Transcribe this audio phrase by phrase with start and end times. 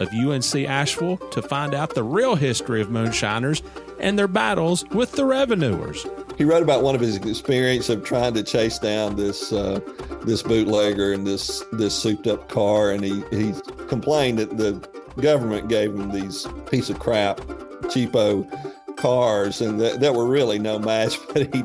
[0.00, 3.62] of UNC Asheville, to find out the real history of moonshiners
[4.00, 6.06] and their battles with the revenuers.
[6.36, 9.80] He wrote about one of his experience of trying to chase down this uh,
[10.24, 13.52] this bootlegger in this this souped up car, and he he
[13.88, 14.72] complained that the
[15.20, 17.38] government gave him these piece of crap,
[17.84, 18.48] cheapo
[18.96, 21.18] cars, and that, that were really no match.
[21.32, 21.64] But he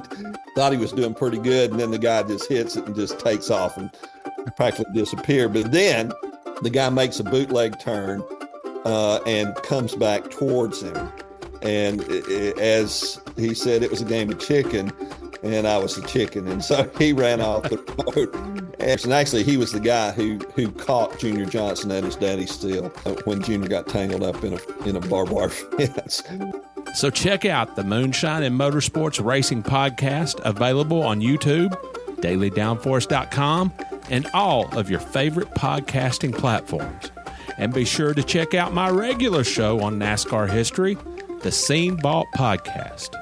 [0.56, 3.20] thought he was doing pretty good, and then the guy just hits it and just
[3.20, 3.90] takes off and
[4.56, 5.50] practically disappear.
[5.50, 6.12] But then
[6.62, 8.24] the guy makes a bootleg turn
[8.86, 11.12] uh, and comes back towards him.
[11.62, 14.92] And i- i- as he said, it was a game of chicken,
[15.44, 16.48] and I was the chicken.
[16.48, 17.78] And so he ran off the
[18.16, 18.72] road.
[18.80, 22.90] And actually, he was the guy who, who caught Junior Johnson at his daddy's uh,
[23.24, 26.22] when Junior got tangled up in a, in a barbed wire fence.
[26.94, 31.72] So check out the Moonshine and Motorsports Racing Podcast, available on YouTube,
[32.22, 33.74] dailydownforce.com,
[34.10, 37.12] and all of your favorite podcasting platforms.
[37.58, 40.98] And be sure to check out my regular show on NASCAR history,
[41.42, 43.16] the Scene Vault Podcast.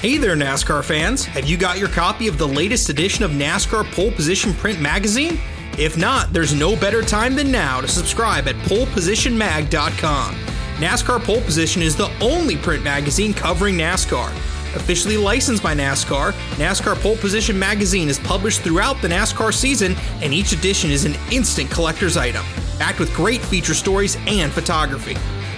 [0.00, 1.26] Hey there, NASCAR fans!
[1.26, 5.38] Have you got your copy of the latest edition of NASCAR Pole Position Print Magazine?
[5.78, 10.34] If not, there's no better time than now to subscribe at polepositionmag.com.
[10.76, 14.30] NASCAR Pole Position is the only print magazine covering NASCAR.
[14.74, 20.32] Officially licensed by NASCAR, NASCAR Pole Position Magazine is published throughout the NASCAR season, and
[20.32, 22.44] each edition is an instant collector's item,
[22.78, 25.16] backed with great feature stories and photography.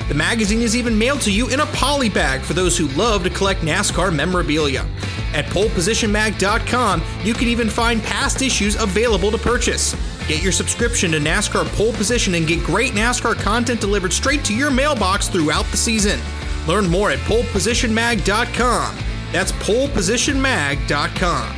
[0.08, 3.22] The magazine is even mailed to you in a poly bag for those who love
[3.24, 4.86] to collect NASCAR memorabilia.
[5.34, 9.94] At polepositionmag.com, you can even find past issues available to purchase.
[10.26, 14.54] Get your subscription to NASCAR Pole Position and get great NASCAR content delivered straight to
[14.54, 16.20] your mailbox throughout the season.
[16.68, 18.98] Learn more at polepositionmag.com.
[19.32, 21.56] That's polepositionmag.com.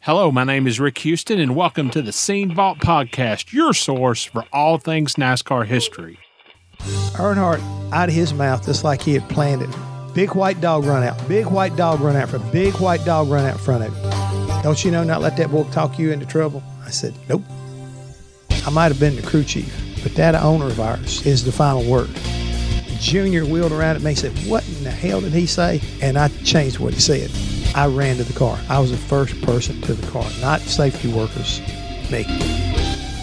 [0.00, 4.22] Hello, my name is Rick Houston, and welcome to the Scene Vault Podcast, your source
[4.22, 6.20] for all things NASCAR history.
[7.16, 7.60] Earnhardt
[7.92, 9.70] out of his mouth just like he had planned it.
[10.14, 11.26] Big white dog run out.
[11.26, 12.28] Big white dog run out.
[12.28, 14.62] For big white dog run out in front of him.
[14.62, 16.62] Don't you know not let that boy talk you into trouble?
[16.84, 17.42] I said, nope.
[18.66, 19.72] I might have been the crew chief,
[20.02, 22.10] but that owner of ours is the final word.
[22.98, 25.80] Junior wheeled around at me and said, what in the hell did he say?
[26.02, 27.30] And I changed what he said.
[27.76, 28.58] I ran to the car.
[28.68, 31.60] I was the first person to the car, not safety workers,
[32.10, 32.24] me.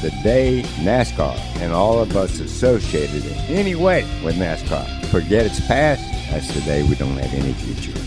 [0.01, 5.59] the day NASCAR and all of us associated in any way with NASCAR forget its
[5.67, 7.99] past, that's the day we don't have any future.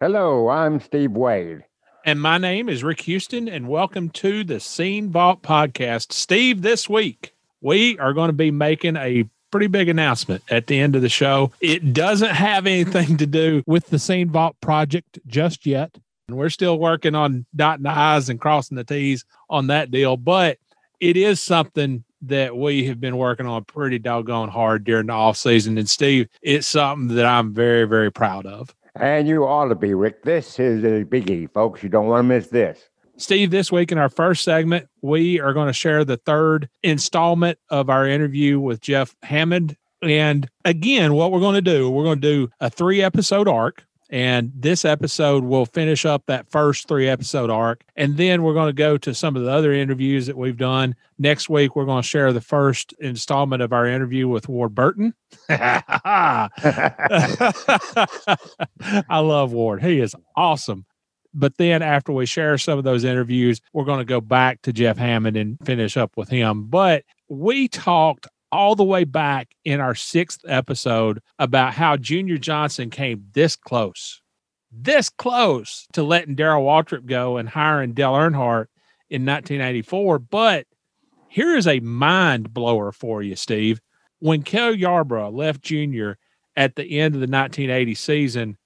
[0.00, 1.62] Hello, I'm Steve Waid.
[2.02, 6.12] And my name is Rick Houston, and welcome to the Scene Vault Podcast.
[6.12, 10.80] Steve, this week we are going to be making a pretty big announcement at the
[10.80, 11.52] end of the show.
[11.60, 15.94] It doesn't have anything to do with the Scene Vault project just yet.
[16.26, 20.16] And we're still working on dotting the I's and crossing the T's on that deal,
[20.16, 20.56] but
[21.00, 25.36] it is something that we have been working on pretty doggone hard during the off
[25.36, 25.76] season.
[25.76, 28.74] And Steve, it's something that I'm very, very proud of.
[29.00, 30.24] And you ought to be, Rick.
[30.24, 31.82] This is a biggie, folks.
[31.82, 32.90] You don't want to miss this.
[33.16, 37.58] Steve, this week in our first segment, we are going to share the third installment
[37.70, 39.76] of our interview with Jeff Hammond.
[40.02, 43.84] And again, what we're going to do, we're going to do a three episode arc.
[44.10, 47.84] And this episode will finish up that first three episode arc.
[47.94, 50.96] And then we're going to go to some of the other interviews that we've done.
[51.16, 55.14] Next week, we're going to share the first installment of our interview with Ward Burton.
[55.48, 56.48] I
[59.10, 59.84] love Ward.
[59.84, 60.86] He is awesome.
[61.32, 64.72] But then after we share some of those interviews, we're going to go back to
[64.72, 66.64] Jeff Hammond and finish up with him.
[66.64, 72.90] But we talked all the way back in our sixth episode about how Junior Johnson
[72.90, 74.20] came this close,
[74.72, 78.66] this close to letting Darrell Waltrip go and hiring Dale Earnhardt
[79.08, 80.18] in 1984.
[80.18, 80.66] But
[81.28, 83.80] here is a mind blower for you, Steve.
[84.18, 86.18] When Cale Yarborough left junior
[86.56, 88.58] at the end of the 1980 season,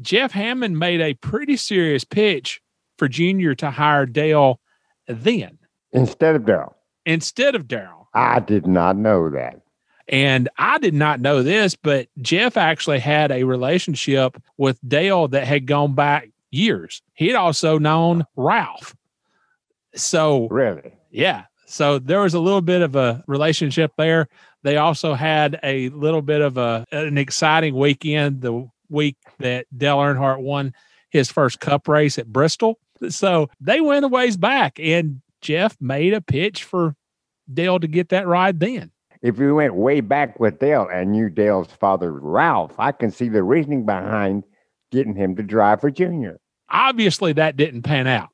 [0.00, 2.60] Jeff Hammond made a pretty serious pitch
[2.98, 4.60] for junior to hire Dale
[5.06, 5.58] then
[5.92, 6.76] Instead of Darrell.
[7.06, 7.97] instead of Darrell.
[8.14, 9.60] I did not know that.
[10.08, 15.46] And I did not know this, but Jeff actually had a relationship with Dale that
[15.46, 17.02] had gone back years.
[17.14, 18.96] He'd also known Ralph.
[19.94, 20.92] So, Really?
[21.10, 21.44] yeah.
[21.66, 24.28] So there was a little bit of a relationship there.
[24.62, 29.98] They also had a little bit of a an exciting weekend the week that Dale
[29.98, 30.72] Earnhardt won
[31.10, 32.78] his first cup race at Bristol.
[33.10, 36.96] So they went a ways back and Jeff made a pitch for
[37.52, 38.90] Dale to get that ride then.
[39.20, 43.28] If you went way back with Dale and knew Dale's father, Ralph, I can see
[43.28, 44.44] the reasoning behind
[44.92, 46.38] getting him to drive for Junior.
[46.70, 48.28] obviously that didn't pan out.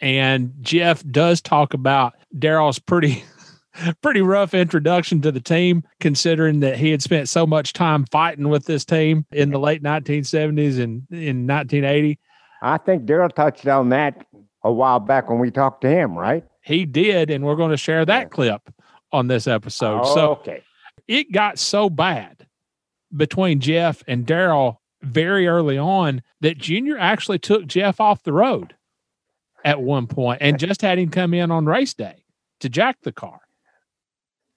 [0.00, 3.22] And Jeff does talk about Darrell's pretty
[4.02, 8.48] pretty rough introduction to the team, considering that he had spent so much time fighting
[8.48, 12.18] with this team in the late 1970s and in 1980.
[12.62, 14.26] I think Darrell touched on that
[14.62, 16.44] a while back when we talked to him, right?
[16.64, 18.72] He did, and we're going to share that clip
[19.12, 20.06] on this episode.
[20.06, 20.62] So okay.
[21.06, 22.46] it got so bad
[23.14, 28.74] between Jeff and Darrell very early on that Junior actually took Jeff off the road
[29.62, 32.24] at one point and just had him come in on race day
[32.60, 33.40] to jack the car.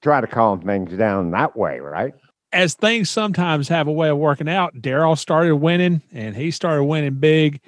[0.01, 2.13] Try to calm things down that way, right?
[2.53, 6.85] As things sometimes have a way of working out, Darrell started winning and he started
[6.85, 7.59] winning big.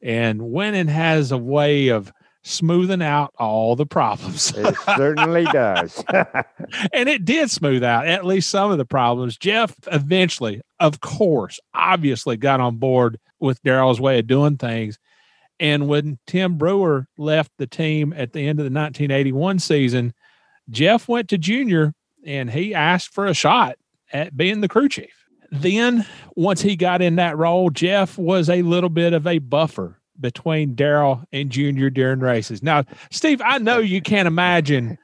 [0.00, 2.12] And winning has a way of
[2.48, 4.52] smoothing out all the problems.
[4.56, 6.02] It certainly does.
[6.92, 9.36] and it did smooth out at least some of the problems.
[9.36, 14.98] Jeff eventually, of course, obviously got on board with Darrell's way of doing things.
[15.60, 20.14] And when Tim Brewer left the team at the end of the 1981 season,
[20.70, 21.94] Jeff went to junior
[22.24, 23.76] and he asked for a shot
[24.12, 25.26] at being the crew chief.
[25.50, 26.04] Then,
[26.36, 30.74] once he got in that role, Jeff was a little bit of a buffer between
[30.74, 32.62] Darrell and Junior during races.
[32.62, 34.98] Now, Steve, I know you can't imagine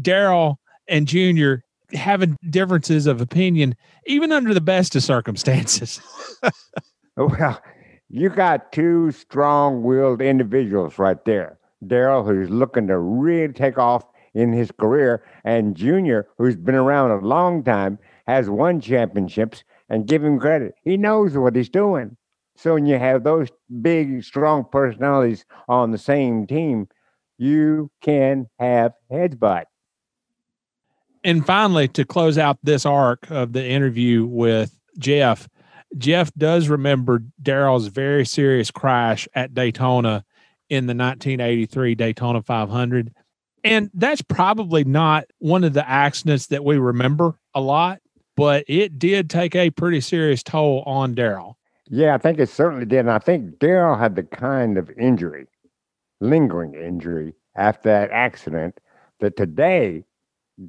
[0.00, 0.58] Darrell
[0.88, 3.76] and Junior having differences of opinion,
[4.06, 6.00] even under the best of circumstances.
[7.16, 7.60] well,
[8.08, 11.58] you got two strong willed individuals right there.
[11.86, 14.04] Darrell, who's looking to really take off
[14.34, 20.06] in his career, and Junior, who's been around a long time, has won championships, and
[20.06, 20.74] give him credit.
[20.82, 22.16] He knows what he's doing.
[22.56, 23.48] So when you have those
[23.82, 26.88] big, strong personalities on the same team,
[27.38, 29.68] you can have heads butt.
[31.22, 35.48] and finally, to close out this arc of the interview with Jeff,
[35.98, 40.24] Jeff does remember Darrell's very serious crash at Daytona
[40.68, 43.12] in the 1983 Daytona 500.
[43.64, 48.00] And that's probably not one of the accidents that we remember a lot,
[48.36, 51.58] but it did take a pretty serious toll on Darrell.
[51.88, 53.00] Yeah, I think it certainly did.
[53.00, 55.46] And I think Darrell had the kind of injury,
[56.20, 58.80] lingering injury after that accident
[59.20, 60.04] that today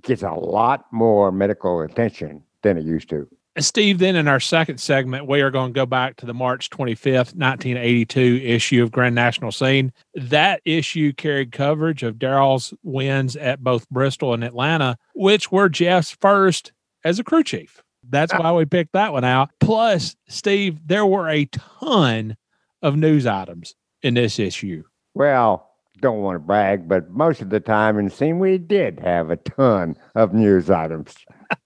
[0.01, 3.27] gets a lot more medical attention than it used to.
[3.59, 6.69] Steve, then in our second segment, we are going to go back to the March
[6.69, 9.91] 25th, 1982 issue of Grand National Scene.
[10.13, 16.11] That issue carried coverage of Darrell's wins at both Bristol and Atlanta, which were Jeff's
[16.11, 16.71] first
[17.03, 17.81] as a crew chief.
[18.09, 18.40] That's ah.
[18.40, 19.49] why we picked that one out.
[19.59, 22.37] Plus, Steve, there were a ton
[22.81, 24.83] of news items in this issue.
[25.14, 29.31] Well, don't want to brag, but most of the time in scene we did have
[29.31, 31.16] a ton of news items.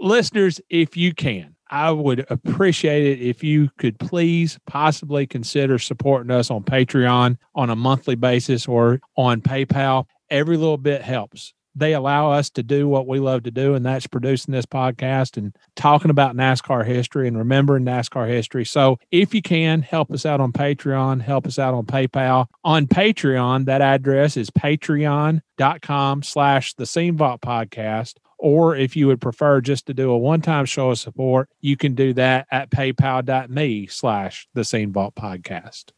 [0.00, 6.30] listeners, if you can, I would appreciate it if you could please possibly consider supporting
[6.30, 10.06] us on Patreon on a monthly basis or on PayPal.
[10.30, 11.52] Every little bit helps.
[11.78, 15.36] They allow us to do what we love to do, and that's producing this podcast
[15.36, 18.64] and talking about NASCAR history and remembering NASCAR history.
[18.64, 22.46] So if you can, help us out on Patreon, help us out on PayPal.
[22.64, 29.20] On Patreon, that address is patreon.com slash the Scene Vault podcast or if you would
[29.20, 33.88] prefer just to do a one-time show of support, you can do that at paypal.me
[33.88, 35.90] slash the Scene Vault podcast.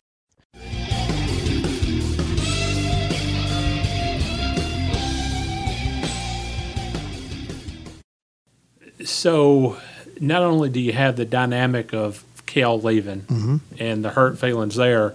[9.05, 9.79] So
[10.21, 13.57] not only do you have the dynamic of Cale leaving mm-hmm.
[13.79, 15.15] and the hurt feelings there,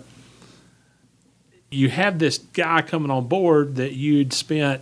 [1.70, 4.82] you have this guy coming on board that you'd spent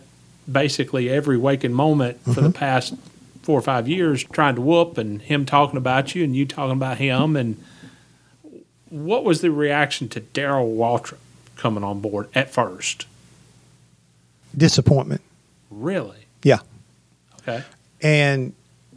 [0.52, 2.52] basically every waking moment for the mm-hmm.
[2.52, 2.94] past
[3.42, 6.74] four or five years trying to whoop and him talking about you and you talking
[6.74, 7.62] about him and
[8.90, 11.18] what was the reaction to Darrell Waltrip
[11.58, 13.08] coming on board at first?
[14.56, 15.22] disappointment.
[15.70, 16.26] Really?
[16.44, 16.60] Yeah.
[17.42, 17.64] Okay.
[18.02, 18.54] And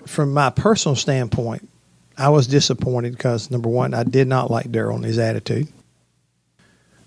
[0.06, 1.68] from my personal standpoint,
[2.16, 5.68] I was disappointed because number one, I did not like Darrell and his attitude.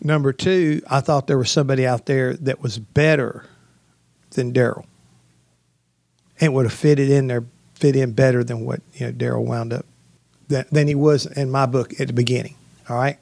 [0.02, 3.46] Number two, I thought there was somebody out there that was better
[4.32, 4.86] than Darrell
[6.40, 9.74] and would have fitted in there, fit in better than what you know Darrell wound
[9.74, 9.86] up
[10.48, 12.56] than, than he was in my book at the beginning.
[12.88, 13.18] All right,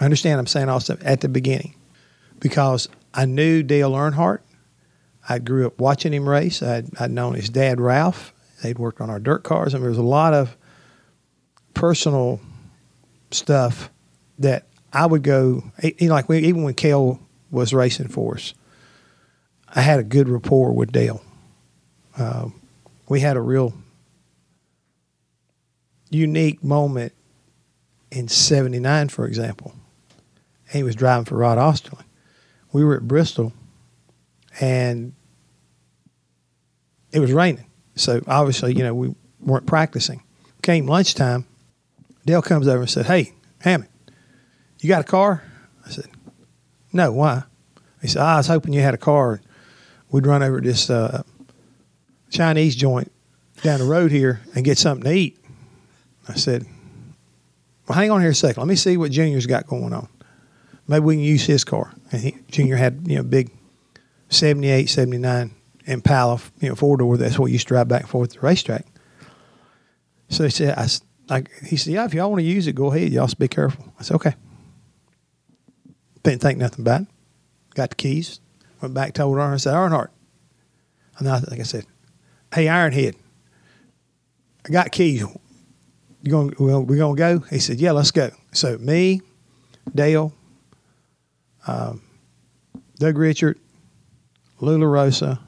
[0.00, 0.38] I understand.
[0.38, 1.74] I'm saying also at the beginning
[2.40, 4.40] because I knew Dale Earnhardt.
[5.28, 6.62] I grew up watching him race.
[6.62, 8.32] I'd, I'd known his dad Ralph.
[8.62, 10.56] They'd worked on our dirt cars, and there was a lot of
[11.74, 12.40] personal
[13.32, 13.90] stuff
[14.38, 15.64] that I would go.
[15.82, 18.54] You know, like we, even when Cale was racing for us,
[19.68, 21.22] I had a good rapport with Dale.
[22.16, 22.50] Uh,
[23.08, 23.74] we had a real
[26.10, 27.12] unique moment
[28.12, 29.74] in '79, for example.
[30.70, 32.04] He was driving for Rod Osterlund.
[32.72, 33.52] We were at Bristol,
[34.60, 35.14] and
[37.10, 37.66] it was raining.
[37.94, 40.22] So obviously, you know, we weren't practicing.
[40.62, 41.46] Came lunchtime,
[42.24, 43.90] Dale comes over and said, "Hey, Hammond,
[44.80, 45.42] you got a car?"
[45.86, 46.06] I said,
[46.92, 47.44] "No, why?"
[48.00, 49.40] He said, "I was hoping you had a car.
[50.10, 51.22] We'd run over to this uh,
[52.30, 53.10] Chinese joint
[53.62, 55.38] down the road here and get something to eat."
[56.28, 56.64] I said,
[57.88, 58.60] "Well, hang on here a second.
[58.60, 60.08] Let me see what Junior's got going on.
[60.86, 63.50] Maybe we can use his car." And he, Junior had you know big
[64.28, 65.50] 78, 79
[65.86, 67.16] Impala, you know, four door.
[67.16, 68.86] That's what used to drive back and forth the racetrack.
[70.28, 70.88] So he said, I,
[71.34, 73.12] I, he said, yeah, if y'all want to use it, go ahead.
[73.12, 73.92] Y'all just be careful.
[73.98, 74.34] I said, okay.
[76.22, 77.08] Didn't think nothing about it.
[77.74, 78.40] Got the keys.
[78.80, 79.54] Went back, told Earnhardt.
[79.54, 80.08] I said, Earnhardt.
[81.18, 81.84] And I like I said,
[82.54, 83.14] hey, Ironhead,
[84.66, 85.20] I got keys.
[85.20, 87.38] You going, we going to go?
[87.50, 88.30] He said, yeah, let's go.
[88.52, 89.20] So me,
[89.94, 90.32] Dale,
[91.66, 92.02] um,
[92.96, 93.56] Doug Richert,
[94.60, 95.40] Lou LaRosa,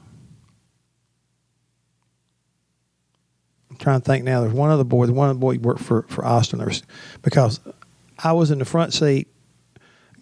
[3.75, 4.39] I'm trying to think now.
[4.39, 5.05] There's one other boy.
[5.05, 6.59] The One other boy worked for for Austin.
[6.59, 6.83] There was,
[7.21, 7.59] because
[8.17, 9.27] I was in the front seat,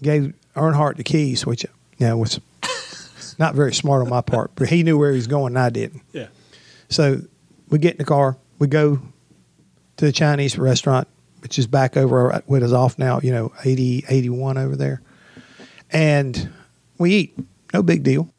[0.01, 2.39] gave Earnhardt the keys, which you know was
[3.37, 5.69] not very smart on my part, but he knew where he was going and I
[5.69, 6.01] didn't.
[6.13, 6.27] Yeah.
[6.89, 7.21] So
[7.69, 8.95] we get in the car, we go
[9.97, 11.07] to the Chinese restaurant,
[11.41, 15.01] which is back over with us off now, you know, 80, 81 over there.
[15.91, 16.51] And
[16.97, 17.39] we eat.
[17.71, 18.33] No big deal.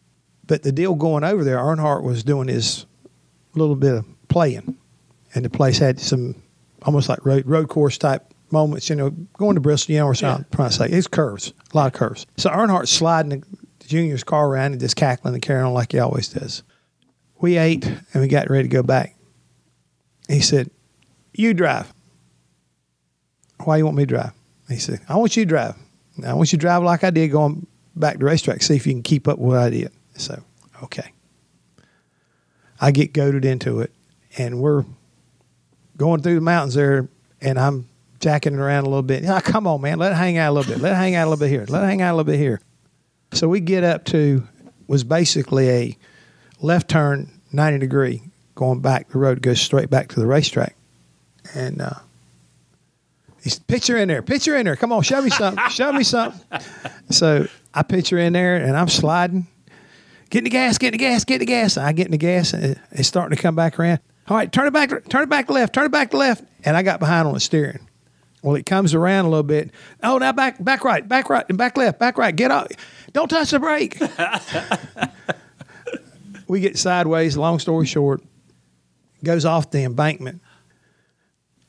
[0.47, 2.87] But the deal going over there, Earnhardt was doing his
[3.55, 4.77] little bit of playing
[5.35, 6.41] and the place had some
[6.83, 8.89] almost like road road course type moments.
[8.89, 10.47] You know, going to Bristol, you know, or something.
[10.51, 10.57] Yeah.
[10.57, 12.27] Trying to say it's curves, a lot of curves.
[12.37, 13.47] So Earnhardt's sliding the,
[13.81, 16.63] the junior's car around and just cackling and carrying on like he always does.
[17.41, 19.17] We ate and we got ready to go back.
[20.29, 20.71] He said,
[21.33, 21.93] "You drive."
[23.63, 24.33] Why you want me to drive?
[24.69, 25.75] He said, "I want you to drive.
[26.25, 28.63] I want you to drive like I did going back to racetrack.
[28.63, 30.43] See if you can keep up with what I did." So,
[30.83, 31.13] okay.
[32.81, 33.93] I get goaded into it,
[34.37, 34.85] and we're
[35.97, 37.09] going through the mountains there,
[37.41, 37.89] and I'm
[38.21, 39.25] jacking it around a little bit.
[39.27, 40.83] Oh, come on, man, let it hang out a little bit.
[40.83, 41.65] Let it hang out a little bit here.
[41.69, 42.61] Let it hang out a little bit here.
[43.33, 44.47] So we get up to
[44.87, 45.99] was basically a
[46.61, 48.23] left turn, ninety degree,
[48.55, 49.09] going back.
[49.11, 50.77] The road goes straight back to the racetrack,
[51.55, 51.95] and uh,
[53.43, 54.77] he's picture in there, picture in there.
[54.77, 56.61] Come on, show me something, show me something.
[57.11, 59.47] So I picture in there, and I'm sliding.
[60.31, 61.77] Get in the gas, get in the gas, get in the gas.
[61.77, 64.01] I get in the gas, and it's starting to come back around.
[64.29, 66.45] All right, turn it back, turn it back left, turn it back to left.
[66.65, 67.87] And I got behind on the steering.
[68.43, 69.71] Well, it comes around a little bit.
[70.03, 72.35] Oh, now back, back right, back right, and back left, back right.
[72.35, 72.69] Get up.
[73.13, 73.99] Don't touch the brake.
[76.49, 77.37] we get sideways.
[77.37, 78.23] Long story short,
[79.23, 80.43] goes off the embankment,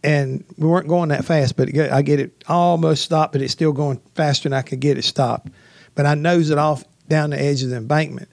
[0.04, 1.56] and we weren't going that fast.
[1.56, 4.98] But I get it almost stopped, but it's still going faster than I could get
[4.98, 5.50] it stopped.
[5.94, 8.30] But I nose it off down the edge of the embankment.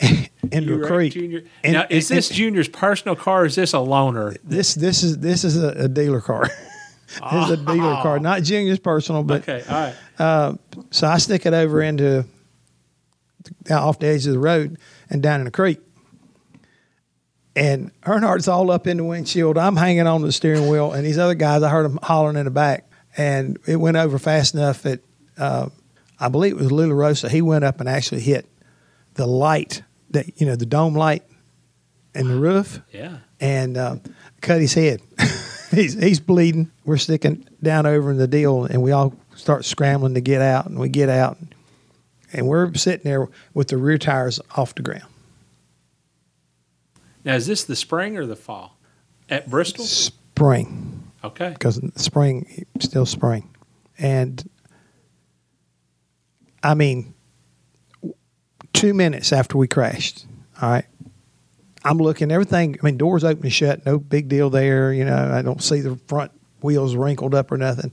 [0.52, 1.12] into You're a creek.
[1.12, 1.42] Junior.
[1.64, 3.42] And- now, is and- this Junior's personal car?
[3.42, 4.36] Or is this a loaner?
[4.44, 6.48] This this is this is a, a dealer car.
[7.32, 9.92] this is a dealer car, not Junior's personal, but Okay, all
[10.50, 10.58] right.
[10.90, 12.24] so I stick it over into
[13.70, 14.76] off the edge of the road
[15.10, 15.78] and down in the creek.
[17.56, 19.58] And Earnhardt's all up in the windshield.
[19.58, 22.44] I'm hanging on the steering wheel, and these other guys, I heard them hollering in
[22.44, 25.00] the back, and it went over fast enough that
[25.36, 25.68] uh,
[26.20, 27.28] I believe it was Lou LaRosa.
[27.28, 28.46] He went up and actually hit
[29.14, 31.22] the light that you know the dome light
[32.14, 33.18] and the roof Yeah.
[33.40, 33.96] and uh,
[34.40, 35.00] cut his head.
[35.70, 36.70] he's he's bleeding.
[36.84, 40.66] We're sticking down over in the deal, and we all start scrambling to get out,
[40.66, 41.36] and we get out,
[42.32, 45.04] and we're sitting there with the rear tires off the ground.
[47.24, 48.78] Now, is this the spring or the fall?
[49.28, 49.84] At Bristol?
[49.84, 51.50] Spring, Okay.
[51.50, 53.50] because spring still spring,
[53.98, 54.48] and
[56.62, 57.14] I mean,
[58.78, 60.26] two minutes after we crashed.
[60.60, 60.84] All right.
[61.84, 64.92] I'm looking, everything, I mean, doors open and shut, no big deal there.
[64.92, 67.92] You know, I don't see the front wheels wrinkled up or nothing.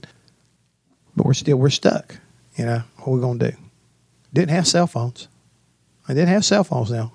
[1.14, 2.16] But we're still, we're stuck.
[2.56, 3.56] You know, what we going to do?
[4.32, 5.28] Didn't have cell phones.
[6.08, 7.12] I didn't have cell phones now.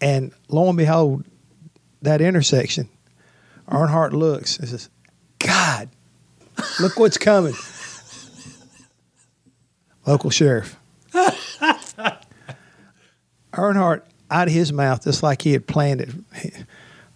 [0.00, 1.24] And lo and behold,
[2.02, 2.88] that intersection,
[3.68, 4.88] Earnhardt looks and says,
[5.38, 5.88] God,
[6.80, 7.54] look what's coming.
[10.06, 10.76] Local sheriff.
[13.58, 16.10] Earnhardt out of his mouth just like he had planned it.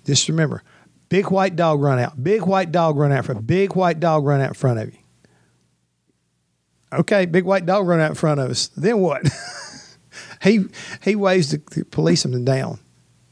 [0.04, 0.62] Just remember,
[1.08, 4.40] big white dog run out, big white dog run out front, big white dog run
[4.40, 4.98] out in front of you.
[6.92, 8.68] Okay, big white dog run out in front of us.
[8.76, 9.22] Then what?
[10.42, 10.66] he
[11.02, 12.80] he waves the, the policeman down,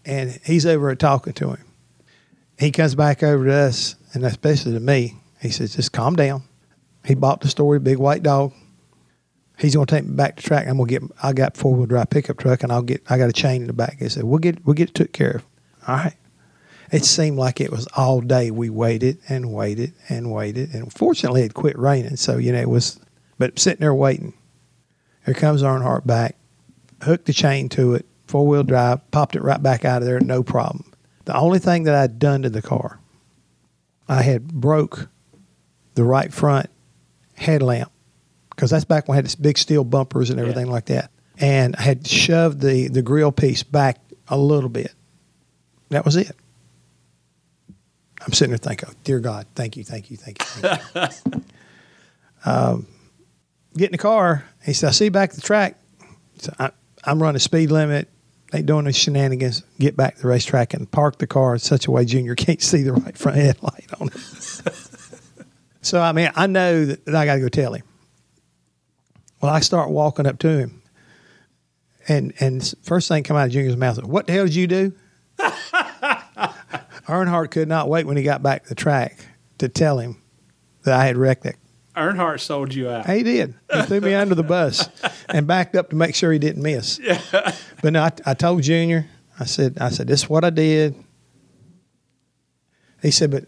[0.04, 1.64] and he's over talking to him.
[2.58, 5.16] He comes back over to us, and especially to me.
[5.40, 6.42] He says, "Just calm down."
[7.04, 8.52] He bought the story, big white dog.
[9.60, 10.62] He's gonna take me back to track.
[10.62, 11.02] And I'm gonna get.
[11.22, 13.02] I got four wheel drive pickup truck, and I'll get.
[13.10, 13.98] I got a chain in the back.
[13.98, 14.64] He said, "We'll get.
[14.64, 15.44] We'll get it took care of."
[15.86, 16.14] All right.
[16.90, 18.50] It seemed like it was all day.
[18.50, 22.16] We waited and waited and waited, and fortunately, it quit raining.
[22.16, 22.98] So you know, it was.
[23.38, 24.34] But sitting there waiting,
[25.24, 26.36] here comes Earnhardt back,
[27.02, 30.20] hooked the chain to it, four wheel drive, popped it right back out of there,
[30.20, 30.84] no problem.
[31.26, 32.98] The only thing that I'd done to the car,
[34.08, 35.08] I had broke
[35.94, 36.68] the right front
[37.34, 37.92] headlamp
[38.60, 41.10] because that's back when I had this big steel bumpers and everything like that.
[41.38, 43.96] And I had shoved the, the grill piece back
[44.28, 44.92] a little bit.
[45.88, 46.36] That was it.
[48.20, 50.44] I'm sitting there thinking, oh, dear God, thank you, thank you, thank you.
[50.44, 51.42] Thank you.
[52.44, 52.86] um,
[53.78, 54.44] get in the car.
[54.62, 55.78] He said, I see back the track.
[56.36, 56.70] So I,
[57.04, 58.10] I'm running speed limit.
[58.52, 59.62] Ain't doing any shenanigans.
[59.78, 62.60] Get back to the racetrack and park the car in such a way Junior can't
[62.60, 64.18] see the right front headlight on it.
[65.80, 67.84] so, I mean, I know that, that I got to go tell him.
[69.40, 70.82] Well, I start walking up to him,
[72.08, 74.92] and and first thing come out of Junior's mouth, "What the hell did you do?"
[77.06, 79.26] Earnhardt could not wait when he got back to the track
[79.58, 80.22] to tell him
[80.84, 81.56] that I had wrecked it.
[81.96, 83.08] Earnhardt sold you out.
[83.08, 83.54] He did.
[83.72, 84.88] He threw me under the bus
[85.28, 86.98] and backed up to make sure he didn't miss.
[86.98, 87.20] Yeah.
[87.82, 89.08] But no, I, I told Junior.
[89.38, 90.94] I said, I said, this is what I did.
[93.00, 93.46] He said, but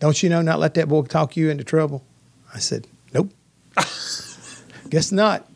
[0.00, 2.04] don't you know not let that boy talk you into trouble?
[2.52, 3.30] I said, nope.
[4.92, 5.48] Guess not.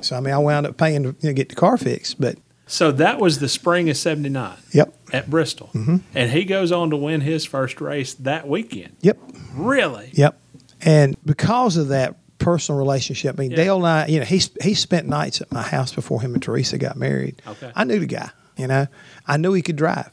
[0.00, 2.38] So I mean, I wound up paying to you know, get the car fixed, but
[2.66, 5.98] So that was the spring of '79 yep, at Bristol, mm-hmm.
[6.14, 8.96] and he goes on to win his first race that weekend.
[9.02, 9.18] yep,
[9.54, 10.08] Really?
[10.14, 10.40] yep.
[10.80, 13.56] And because of that personal relationship, I mean, Yeah.
[13.58, 16.42] Dale and I, you know, he he spent nights at my house before him and
[16.42, 17.42] Teresa got married.
[17.46, 17.70] Okay.
[17.76, 18.30] I knew the guy.
[18.56, 18.86] You know,
[19.26, 20.10] I knew he could drive,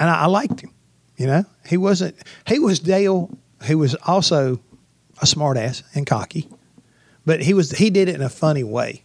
[0.00, 0.72] and I, I liked him.
[1.16, 2.16] You know, he wasn't.
[2.48, 3.30] He was Dale.
[3.64, 4.60] He was also
[5.22, 6.48] a smartass and cocky,
[7.24, 9.04] but he was he did it in a funny way.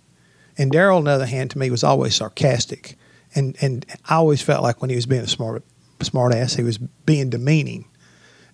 [0.57, 2.97] And Darrell, on the other hand, to me was always sarcastic,
[3.33, 5.63] and and I always felt like when he was being a smart
[5.99, 7.85] smartass, he was being demeaning.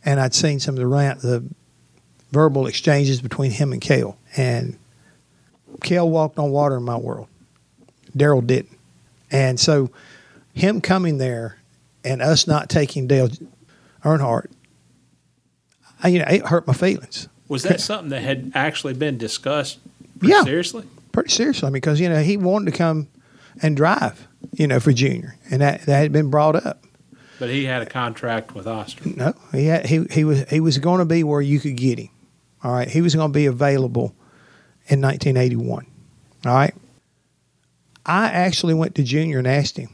[0.03, 1.43] And I'd seen some of the rant, the
[2.31, 4.77] verbal exchanges between him and Cale, and
[5.81, 7.27] Cale walked on water in my world.
[8.15, 8.77] Darrell didn't.
[9.31, 9.91] And so
[10.53, 11.57] him coming there
[12.03, 13.29] and us not taking Dale
[14.03, 14.51] Earnhardt,
[16.03, 17.27] I, you know, it hurt my feelings.
[17.47, 19.79] Was that something that had actually been discussed?
[20.19, 20.43] pretty Yeah.
[20.43, 20.85] Seriously?
[21.11, 23.07] Pretty seriously, because, you know, he wanted to come
[23.61, 25.35] and drive, you know, for Junior.
[25.49, 26.85] And that, that had been brought up.
[27.39, 29.09] But he had a contract with Oster.
[29.09, 31.99] No, he had, he he was he was going to be where you could get
[31.99, 32.09] him.
[32.63, 34.15] All right, he was going to be available
[34.87, 35.85] in 1981.
[36.45, 36.73] All right,
[38.05, 39.89] I actually went to Junior and asked him.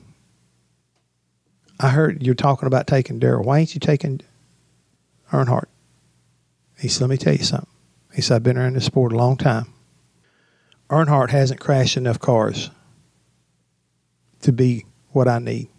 [1.79, 3.43] I heard you're talking about taking Darrell.
[3.43, 4.21] Why ain't you taking
[5.31, 5.65] Earnhardt?
[6.81, 7.69] He said, "Let me tell you something."
[8.13, 9.67] He said, "I've been around this sport a long time.
[10.89, 12.71] Earnhardt hasn't crashed enough cars
[14.41, 15.69] to be what I need."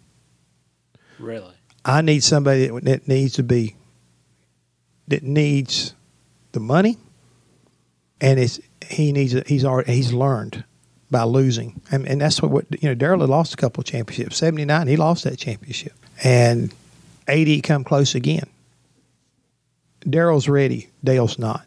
[1.19, 1.53] Really?
[1.85, 3.75] I need somebody that, that needs to be
[5.09, 5.93] that needs
[6.53, 6.97] the money,
[8.21, 10.63] and it's he needs he's already he's learned
[11.11, 12.95] by losing, and and that's what, what you know.
[12.95, 14.37] Darrell had lost a couple championships.
[14.37, 16.73] Seventy nine, he lost that championship, and
[17.27, 18.47] eighty come close again.
[20.09, 20.89] Darrell's ready.
[21.03, 21.65] Dale's not.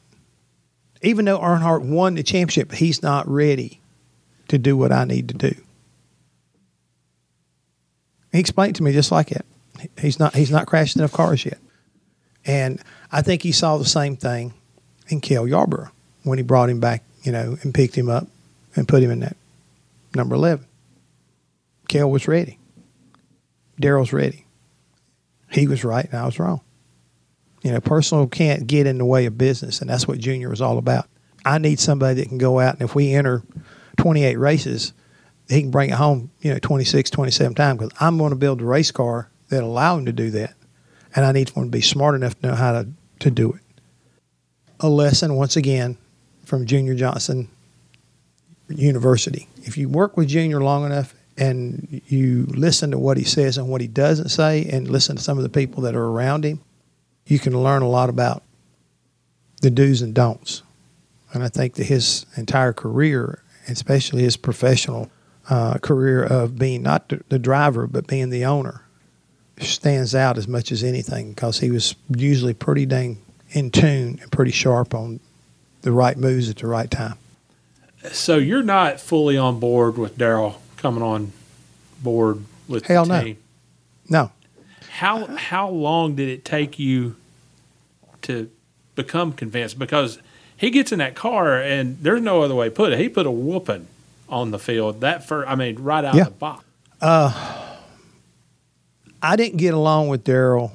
[1.03, 3.81] Even though Earnhardt won the championship, he's not ready
[4.49, 5.55] to do what I need to do.
[8.33, 9.45] He explained to me just like it.
[9.99, 11.59] He's not he's not crashed enough cars yet.
[12.45, 14.55] And I think he saw the same thing
[15.09, 15.91] in Cale Yarborough
[16.23, 18.27] when he brought him back, you know, and picked him up
[18.75, 19.37] and put him in that
[20.15, 20.67] number eleven.
[21.89, 22.59] Cale was ready.
[23.79, 24.47] Darrell's ready.
[25.51, 26.61] He was right and I was wrong.
[27.67, 30.61] You know, personal can't get in the way of business, and that's what Junior was
[30.61, 31.09] all about.
[31.45, 33.43] I need somebody that can go out and if we enter
[33.97, 34.93] 28 races,
[35.49, 38.61] he can bring it home, you know, 26, 27 times because I'm going to build
[38.61, 40.55] a race car that allow him to do that.
[41.17, 43.63] And I need one to be smart enough to know how to, to do it.
[44.79, 45.99] A lesson, once again,
[46.45, 47.49] from Junior Johnson
[48.69, 49.49] University.
[49.65, 53.69] If you work with Junior long enough and you listen to what he says and
[53.69, 56.61] what he doesn't say and listen to some of the people that are around him,
[57.27, 58.43] you can learn a lot about
[59.63, 60.63] the do's and don'ts.
[61.33, 65.11] And I think that his entire career, especially his professional
[65.51, 68.83] uh, career of being not the driver, but being the owner,
[69.59, 73.19] stands out as much as anything because he was usually pretty dang
[73.51, 75.21] in tune and pretty sharp on
[75.83, 77.17] the right moves at the right time.
[78.13, 81.33] So you're not fully on board with Darrell coming on
[82.03, 83.25] board with Hell the no.
[83.25, 83.39] team.
[84.09, 84.31] No,
[84.97, 87.17] How how long did it take you
[88.23, 88.51] to
[88.95, 89.79] become convinced?
[89.79, 90.19] Because
[90.57, 92.99] he gets in that car and there's no other way to put it.
[92.99, 93.87] He put a whooping
[94.29, 95.01] on the field.
[95.03, 96.25] That for I mean, right out Yeah.
[96.25, 96.65] the box.
[97.01, 97.77] Uh,
[99.23, 100.73] I didn't get along with Darrell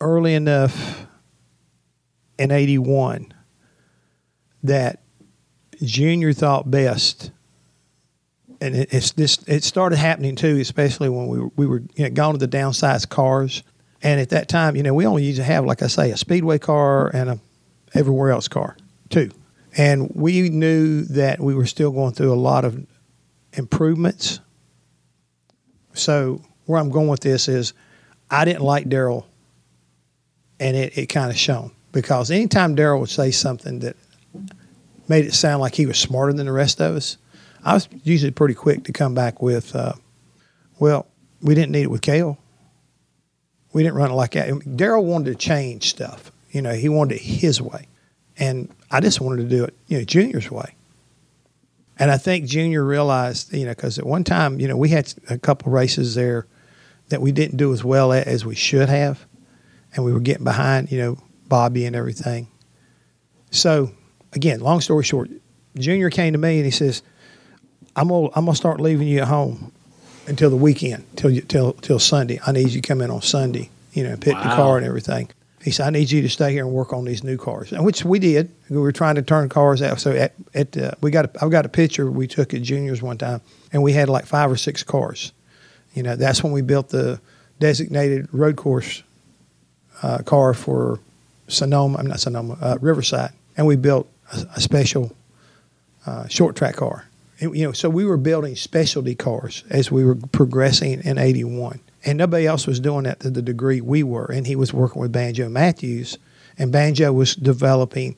[0.00, 1.06] early enough
[2.38, 3.32] in 81
[4.62, 5.00] that
[5.82, 7.30] Junior thought best.
[8.62, 9.38] And it, it's this.
[9.46, 12.56] It started happening too, especially when we were, we were you know, going to the
[12.56, 13.62] downsized cars.
[14.02, 16.16] And at that time, you know, we only used to have, like I say, a
[16.16, 17.38] speedway car and a
[17.94, 18.76] everywhere else car,
[19.10, 19.30] too.
[19.76, 22.86] And we knew that we were still going through a lot of
[23.52, 24.40] improvements.
[25.94, 27.74] So where I'm going with this is,
[28.30, 29.26] I didn't like Darrell,
[30.58, 33.96] and it, it kind of shown because anytime Darrell would say something that
[35.08, 37.18] made it sound like he was smarter than the rest of us,
[37.64, 39.94] I was usually pretty quick to come back with, uh,
[40.78, 41.06] "Well,
[41.40, 42.38] we didn't need it with Cale.
[43.72, 46.32] We didn't run it like that." Darrell wanted to change stuff.
[46.50, 47.86] You know, he wanted it his way,
[48.36, 50.74] and I just wanted to do it, you know, Junior's way.
[51.98, 55.12] And I think Junior realized, you know, because at one time, you know, we had
[55.30, 56.46] a couple races there
[57.10, 59.24] that we didn't do as well at as we should have,
[59.94, 62.48] and we were getting behind, you know, Bobby and everything.
[63.50, 63.92] So,
[64.32, 65.30] again, long story short,
[65.76, 67.02] Junior came to me and he says,
[67.96, 69.72] "I'm gonna I'm gonna start leaving you at home
[70.26, 72.40] until the weekend, till you, till till Sunday.
[72.46, 75.28] I need you to come in on Sunday, you know, pick the car and everything."
[75.62, 77.84] He said, "I need you to stay here and work on these new cars," and
[77.84, 78.50] which we did.
[78.68, 80.00] We were trying to turn cars out.
[80.00, 83.00] So at, at uh, we got a, I've got a picture we took at Junior's
[83.00, 83.40] one time,
[83.72, 85.32] and we had like five or six cars.
[85.94, 87.20] You know, that's when we built the
[87.60, 89.02] designated road course
[90.02, 90.98] uh, car for
[91.46, 91.98] Sonoma.
[91.98, 95.14] I'm not Sonoma, uh, Riverside, and we built a, a special
[96.06, 97.06] uh, short track car.
[97.42, 102.16] You know, so we were building specialty cars as we were progressing in '81, and
[102.16, 104.26] nobody else was doing that to the degree we were.
[104.26, 106.18] And he was working with Banjo Matthews,
[106.56, 108.16] and Banjo was developing,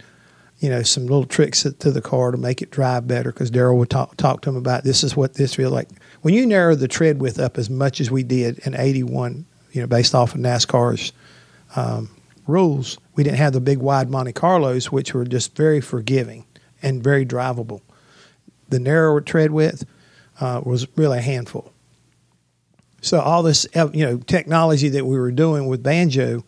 [0.58, 3.32] you know, some little tricks to to the car to make it drive better.
[3.32, 5.88] Because Darrell would talk talk to him about this is what this feels like
[6.20, 9.46] when you narrow the tread width up as much as we did in '81.
[9.72, 11.12] You know, based off of NASCAR's
[11.74, 12.08] um,
[12.46, 16.44] rules, we didn't have the big wide Monte Carlos, which were just very forgiving
[16.82, 17.80] and very drivable.
[18.68, 19.85] The narrower tread width
[20.40, 21.72] uh, was really a handful.
[23.00, 26.44] So all this, you know, technology that we were doing with Banjo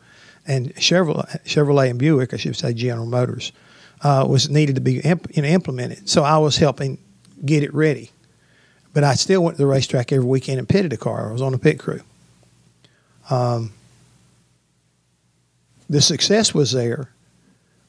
[0.46, 3.52] and Chevrolet, Chevrolet and Buick, I should say General Motors,
[4.02, 6.08] uh, was needed to be imp- you know, implemented.
[6.08, 6.98] So I was helping
[7.44, 8.10] get it ready.
[8.94, 11.28] But I still went to the racetrack every weekend and pitted a car.
[11.28, 12.00] I was on the pit crew.
[13.28, 13.72] Um,
[15.90, 17.10] the success was there.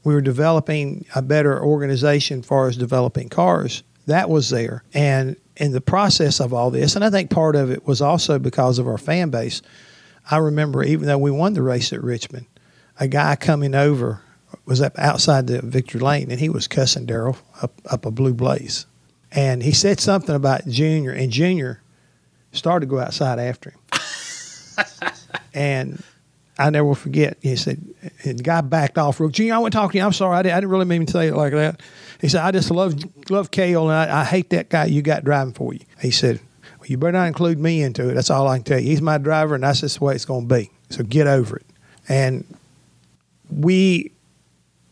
[0.03, 3.83] We were developing a better organization as far as developing cars.
[4.07, 4.83] That was there.
[4.93, 8.39] And in the process of all this, and I think part of it was also
[8.39, 9.61] because of our fan base.
[10.29, 12.47] I remember even though we won the race at Richmond,
[12.99, 14.21] a guy coming over
[14.65, 18.33] was up outside the victory lane and he was cussing Darrell up, up a blue
[18.33, 18.85] blaze.
[19.31, 21.81] And he said something about Junior, and Junior
[22.53, 23.79] started to go outside after him.
[25.53, 26.03] and
[26.57, 27.37] I never will forget.
[27.41, 27.83] He said,
[28.23, 29.19] and the guy backed off.
[29.19, 30.03] real- Junior, I want to talk to you.
[30.03, 30.37] I'm sorry.
[30.37, 31.81] I didn't, I didn't really mean to say it like that.
[32.19, 32.95] He said, I just love
[33.29, 35.81] love Cale, and I, I hate that guy you got driving for you.
[36.01, 36.39] He said,
[36.79, 38.13] well, you better not include me into it.
[38.13, 38.87] That's all I can tell you.
[38.87, 40.71] He's my driver, and that's just the way it's going to be.
[40.89, 41.65] So get over it.
[42.09, 42.45] And
[43.49, 44.11] we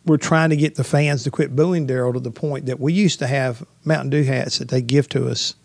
[0.05, 2.93] were trying to get the fans to quit booing Darrell to the point that we
[2.93, 5.55] used to have Mountain Dew hats that they give to us,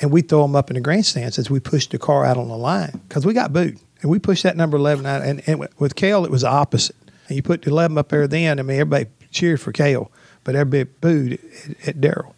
[0.00, 2.48] and we throw them up in the grandstands as we pushed the car out on
[2.48, 3.78] the line because we got booed.
[4.00, 5.22] And we pushed that number 11 out.
[5.22, 6.96] And, and with Cale, it was the opposite.
[7.26, 10.10] And you put the 11 up there then, I mean, everybody cheered for Cale,
[10.44, 12.34] but everybody booed at, at Darrell.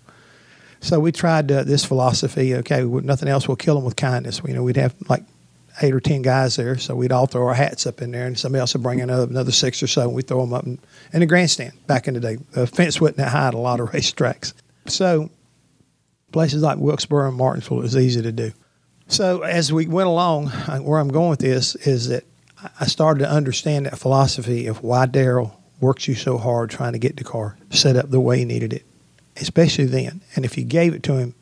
[0.81, 2.55] So we tried this philosophy.
[2.55, 4.41] Okay, nothing else, we'll kill them with kindness.
[4.47, 5.23] You know, we'd have like
[5.83, 8.39] eight or ten guys there, so we'd all throw our hats up in there, and
[8.39, 10.79] somebody else would bring another another six or so, and we'd throw them up in,
[11.13, 11.73] in the grandstand.
[11.87, 14.55] Back in the day, the fence that high at a lot of racetracks.
[14.87, 15.31] So
[16.33, 18.53] Places like Wilkesboro and Martinsville, it was easy to do.
[19.09, 22.25] So as we went along, where I'm going with this is that
[22.81, 26.99] I started to understand that philosophy of why Darrell works you so hard trying to
[26.99, 28.85] get the car set up the way he needed it,
[29.37, 30.21] especially then.
[30.35, 31.35] And if you gave it to him,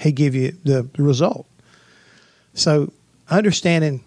[0.00, 1.46] he'd give you the result.
[2.54, 2.92] So
[3.28, 4.04] understanding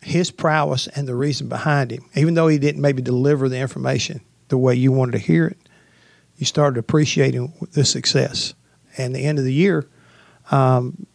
[0.00, 4.20] his prowess and the reason behind him, even though he didn't maybe deliver the information
[4.48, 5.58] the way you wanted to hear it,
[6.36, 8.54] you started appreciating the success.
[8.96, 9.88] And the end of the year,
[10.50, 11.06] um,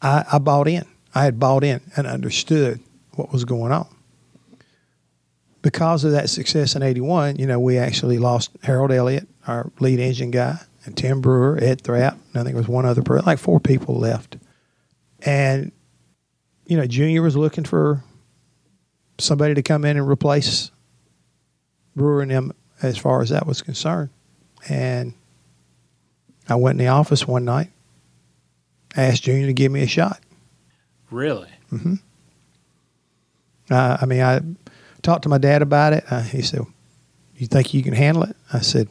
[0.00, 0.84] I, I bought in.
[1.14, 2.80] I had bought in and understood
[3.14, 3.88] what was going on.
[5.66, 9.98] Because of that success in 81, you know, we actually lost Harold Elliott, our lead
[9.98, 13.26] engine guy, and Tim Brewer, Ed Thrapp, and I think there was one other person,
[13.26, 14.36] like four people left.
[15.22, 15.72] And,
[16.66, 18.04] you know, Junior was looking for
[19.18, 20.70] somebody to come in and replace
[21.96, 24.10] Brewer and them as far as that was concerned.
[24.68, 25.14] And
[26.48, 27.72] I went in the office one night,
[28.96, 30.20] asked Junior to give me a shot.
[31.10, 31.50] Really?
[31.72, 31.94] Mm-hmm.
[33.68, 34.40] Uh, I mean, I
[35.06, 36.04] talked to my dad about it.
[36.10, 36.62] Uh, he said,
[37.36, 38.88] "You think you can handle it?" I said,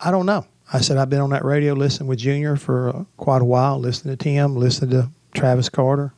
[0.00, 3.04] "I don't know." I said, "I've been on that radio listening with Junior for uh,
[3.16, 6.12] quite a while, listening to Tim, listening to Travis Carter.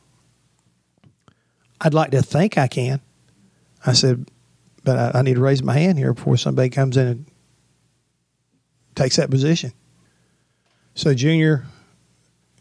[1.79, 3.01] I'd like to think I can."
[3.85, 4.27] I said,
[4.83, 7.25] "But I, I need to raise my hand here before somebody comes in and
[8.95, 9.73] takes that position."
[10.95, 11.67] So Junior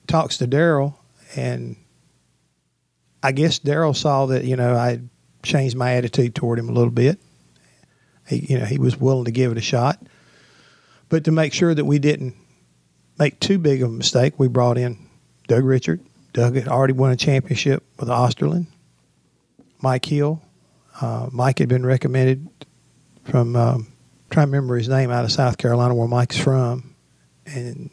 [0.07, 0.99] talks to Darrell,
[1.35, 1.77] and
[3.22, 5.00] I guess Darrell saw that you know I
[5.42, 7.18] changed my attitude toward him a little bit.
[8.26, 10.00] He, you know, he was willing to give it a shot,
[11.09, 12.35] but to make sure that we didn't
[13.18, 14.98] make too big of a mistake, we brought in
[15.46, 16.00] Doug Richert.
[16.33, 18.66] Doug had already won a championship with Osterlund.
[19.81, 20.42] Mike Hill.
[21.00, 22.48] Uh, Mike had been recommended
[23.24, 23.92] from um,
[24.31, 26.94] trying to remember his name out of South Carolina, where Mike's from,
[27.46, 27.90] and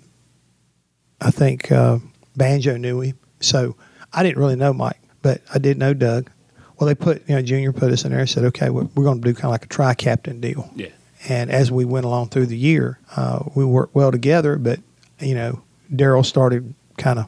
[1.22, 2.00] I think uh,
[2.36, 3.20] Banjo knew him.
[3.42, 3.76] So
[4.12, 6.30] I didn't really know Mike, but I did know Doug.
[6.78, 9.06] Well, they put, you know, Junior put us in there and said, okay, we're, we're
[9.06, 10.70] going to do kind of like a tri captain deal.
[10.76, 10.90] Yeah.
[11.28, 14.82] And as we went along through the year, uh, we worked well together, but,
[15.20, 15.64] you know,
[15.96, 17.28] Darrell started kind of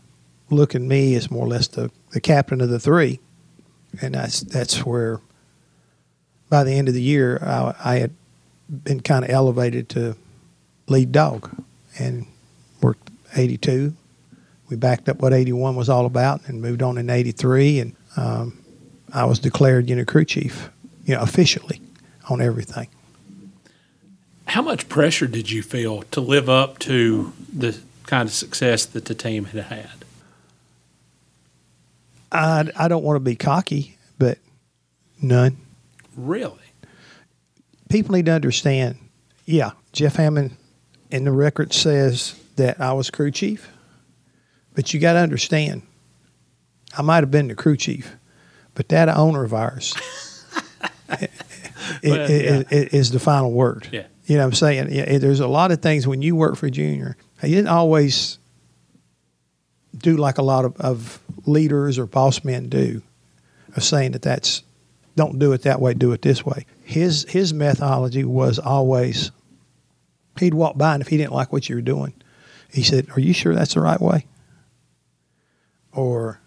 [0.52, 3.20] looking at me as more or less the, the captain of the three.
[4.00, 5.20] And that's, that's where
[6.52, 8.12] by the end of the year, I, I had
[8.70, 10.16] been kind of elevated to
[10.88, 11.50] lead dog
[11.98, 12.28] and
[12.80, 13.96] worked 82.
[14.70, 17.80] We backed up what 81 was all about and moved on in 83.
[17.80, 18.62] And um,
[19.14, 20.70] I was declared, unit crew chief,
[21.06, 21.82] you know, officially
[22.30, 22.88] on everything.
[24.46, 29.06] How much pressure did you feel to live up to the kind of success that
[29.06, 30.06] the team had had?
[32.32, 34.38] I, I don't want to be cocky, but
[35.22, 35.58] none.
[36.16, 36.60] Really?
[37.90, 38.98] People need to understand.
[39.46, 40.56] Yeah, Jeff Hammond
[41.10, 43.72] in the record says that I was crew chief,
[44.78, 45.82] but you got to understand,
[46.96, 48.16] I might have been the crew chief,
[48.76, 49.96] but that owner of ours
[51.10, 51.32] it,
[52.04, 52.78] Well, it- yeah.
[52.78, 53.90] it- is the final word.
[53.92, 54.06] Yeah.
[54.26, 54.92] You know what I'm saying?
[54.92, 58.38] Yeah, there's a lot of things when you work for Junior, you didn't always
[59.98, 63.02] do like a lot of, of leaders or boss men do,
[63.76, 64.62] of saying that that's
[65.16, 66.66] don't do it that way, do it this way.
[66.84, 69.32] His his methodology was always
[70.40, 72.14] he'd walk by and if he didn't like what you were doing,
[72.70, 74.26] he said, "Are you sure that's the right way?"
[75.98, 76.40] Or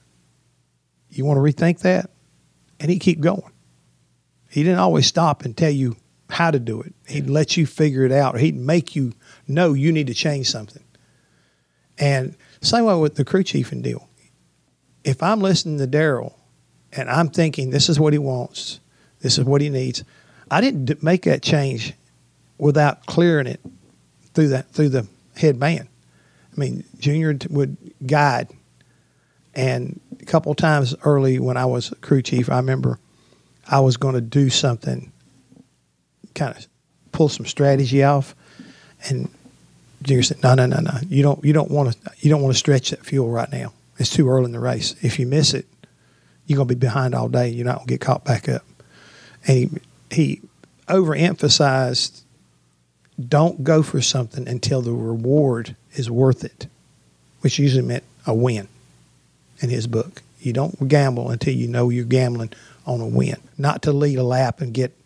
[1.10, 2.08] you want to rethink that,
[2.78, 3.50] and he'd keep going.
[4.48, 5.96] He didn't always stop and tell you
[6.30, 6.94] how to do it.
[7.08, 8.38] He'd let you figure it out.
[8.38, 9.12] He'd make you
[9.48, 10.84] know you need to change something.
[11.98, 14.08] And same way with the crew chief and deal.
[15.02, 16.38] If I'm listening to Darrell
[16.92, 18.78] and I'm thinking this is what he wants,
[19.20, 20.04] this is what he needs,
[20.48, 21.94] I didn't make that change
[22.56, 23.60] without clearing it
[24.34, 25.88] through that through the head man.
[26.52, 28.48] I mean, Junior would guide,
[29.54, 32.98] and a couple times early when I was crew chief, I remember
[33.68, 35.12] I was going to do something,
[36.34, 36.66] kind of
[37.12, 38.34] pull some strategy off,
[39.08, 39.28] and
[40.02, 40.92] Junior said, "No, no, no, no.
[41.08, 41.44] You don't.
[41.44, 42.10] You don't want to.
[42.20, 43.72] You don't want to stretch that fuel right now.
[43.98, 44.94] It's too early in the race.
[45.02, 45.66] If you miss it,
[46.46, 47.48] you're going to be behind all day.
[47.48, 48.64] You're not going to get caught back up."
[49.46, 49.70] And he
[50.10, 50.40] he
[50.88, 52.22] overemphasized,
[53.28, 56.66] "Don't go for something until the reward is worth it,"
[57.40, 58.68] which usually meant a win.
[59.60, 62.52] In his book, you don't gamble until you know you're gambling
[62.86, 64.96] on a win, not to lead a lap and get,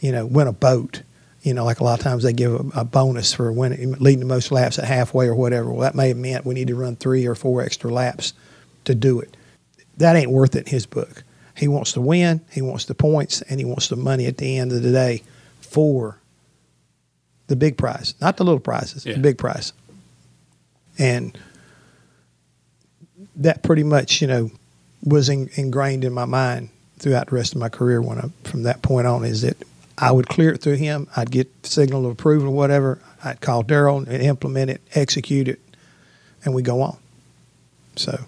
[0.00, 1.02] you know, win a boat
[1.42, 4.20] you know, like a lot of times they give a, a bonus for winning, leading
[4.20, 5.70] the most laps at halfway or whatever.
[5.70, 8.34] Well, that may have meant we need to run three or four extra laps
[8.84, 9.36] to do it.
[9.96, 11.22] That ain't worth it in his book.
[11.56, 14.58] He wants to win, he wants the points, and he wants the money at the
[14.58, 15.22] end of the day
[15.60, 16.18] for
[17.46, 19.14] the big prize, not the little prizes, Yeah.
[19.14, 19.72] the big prize.
[20.98, 21.38] And
[23.38, 24.50] that pretty much, you know,
[25.02, 28.02] was in, ingrained in my mind throughout the rest of my career.
[28.02, 29.56] When I, from that point on, is that
[29.96, 31.08] I would clear it through him.
[31.16, 33.00] I'd get signal of approval, or whatever.
[33.24, 35.60] I'd call Darrell and implement it, execute it,
[36.44, 36.98] and we go on.
[37.96, 38.20] So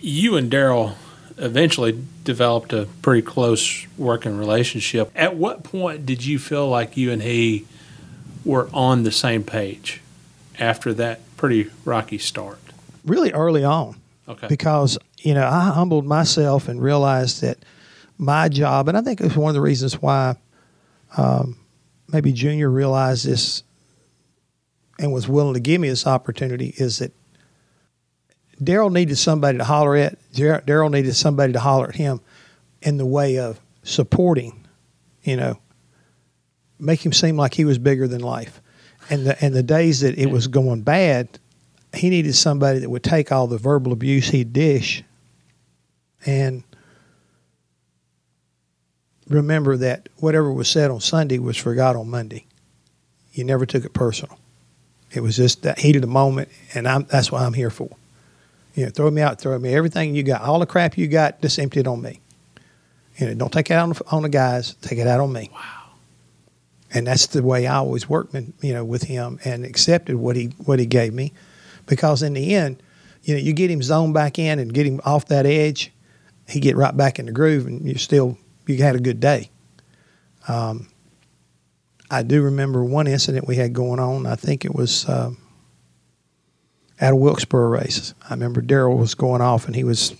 [0.00, 0.96] You and Darrell
[1.38, 5.10] eventually developed a pretty close working relationship.
[5.16, 7.66] At what point did you feel like you and he
[8.44, 10.00] were on the same page
[10.58, 12.58] after that pretty rocky start?
[13.04, 14.00] Really early on.
[14.26, 14.46] Okay.
[14.46, 17.58] because you know I humbled myself and realized that
[18.16, 20.36] my job, and I think it's one of the reasons why
[21.16, 21.58] um,
[22.08, 23.62] maybe Junior realized this
[24.98, 27.12] and was willing to give me this opportunity is that
[28.62, 30.16] Darrell needed somebody to holler at.
[30.32, 32.20] Darrell needed somebody to holler at him
[32.82, 34.64] in the way of supporting,
[35.22, 35.58] you know,
[36.78, 38.60] make him seem like he was bigger than life.
[39.10, 41.38] And the and the days that it was going bad,
[41.96, 45.02] he needed somebody that would take all the verbal abuse he'd dish
[46.26, 46.62] and
[49.28, 52.46] remember that whatever was said on Sunday was forgot on Monday.
[53.32, 54.38] You never took it personal.
[55.12, 57.88] It was just that heat of the moment, and I'm, that's what I'm here for.
[58.74, 61.40] You know, throw me out, throw me everything you got, all the crap you got,
[61.40, 62.20] just empty it on me.
[63.18, 65.32] You know, don't take it out on the, on the guys, take it out on
[65.32, 65.50] me.
[65.52, 65.60] Wow.
[66.92, 70.46] And that's the way I always worked, you know, with him and accepted what he
[70.64, 71.32] what he gave me,
[71.86, 72.82] because in the end,
[73.22, 75.92] you know, you get him zoned back in and get him off that edge,
[76.48, 79.50] he get right back in the groove, and you still you had a good day.
[80.48, 80.88] Um,
[82.10, 84.26] I do remember one incident we had going on.
[84.26, 85.38] I think it was um,
[87.00, 88.14] at a Wilkesboro race.
[88.28, 90.14] I remember Darrell was going off, and he was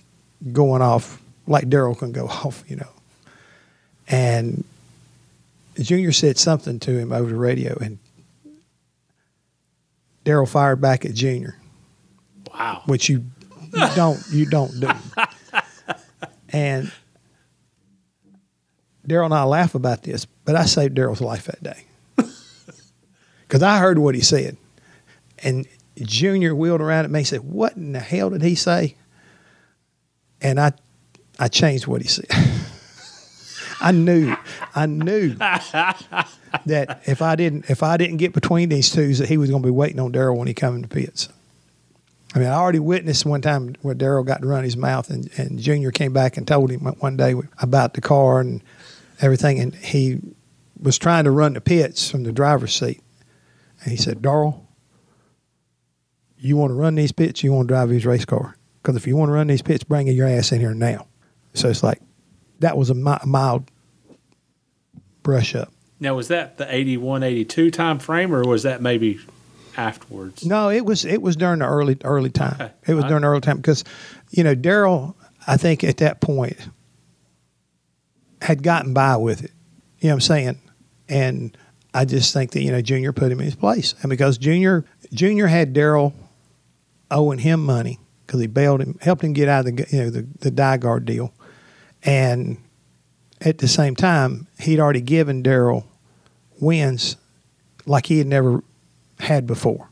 [0.53, 2.89] going off like Darrell can go off, you know.
[4.09, 4.65] And
[5.79, 7.99] Junior said something to him over the radio, and
[10.25, 11.57] Darrell fired back at Junior
[12.53, 12.83] Wow.
[12.87, 13.25] which you
[13.73, 14.89] you don't you don't do.
[16.51, 16.91] and
[19.07, 21.85] Darrell and I laugh about this, but I saved Darrell's life that day
[23.43, 24.57] because I heard what he said,
[25.41, 25.67] and
[26.01, 28.97] Junior wheeled around at me and said, "What in the hell did he say?"
[30.41, 30.73] And I
[31.39, 32.27] I changed what he said.
[33.85, 34.35] I knew,
[34.75, 39.37] I knew that if I didn't if I didn't get between these two, that he
[39.37, 41.29] was going to be waiting on Darrell when he in the pits.
[42.35, 45.29] I mean, I already witnessed one time where Darrell got to run his mouth, and,
[45.37, 48.63] and Junior came back and told him one day about the car and
[49.21, 50.19] everything, and he
[50.81, 53.03] was trying to run the pits from the driver's seat,
[53.83, 54.67] and he said, "Darrell,
[56.39, 57.45] you want to run these pits?
[57.45, 58.57] You want to drive his race car?
[58.83, 61.07] Because if you want to run these pits, bring your ass in here now."
[61.53, 62.01] So it's like
[62.61, 63.71] that was a mild
[65.25, 65.73] brush up.
[65.99, 69.19] Now, was that the 81, 82 time frame, or was that maybe
[69.77, 70.45] afterwards?
[70.45, 72.55] No, it was it was during the early early time.
[72.55, 72.73] Okay.
[72.87, 73.83] It was during the early time because,
[74.31, 76.69] you know, Darrell, I think at that point
[78.41, 79.51] had gotten by with it.
[79.99, 80.59] You know what I'm saying?
[81.09, 81.57] And
[81.95, 84.85] I just think that you know Junior put him in his place, and because Junior
[85.13, 86.13] Junior had Darrell
[87.11, 90.11] owing him money because he bailed him, helped him get out of the you know
[90.11, 91.33] the the DiGard deal,
[92.03, 92.59] and
[93.45, 95.87] at the same time he'd already given Darrell
[96.61, 97.17] wins
[97.87, 98.63] like he had never
[99.21, 99.89] had before.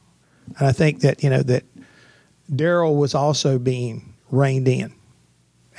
[0.59, 1.65] And I think that, you know, that
[2.55, 4.93] Darrell was also being reined in.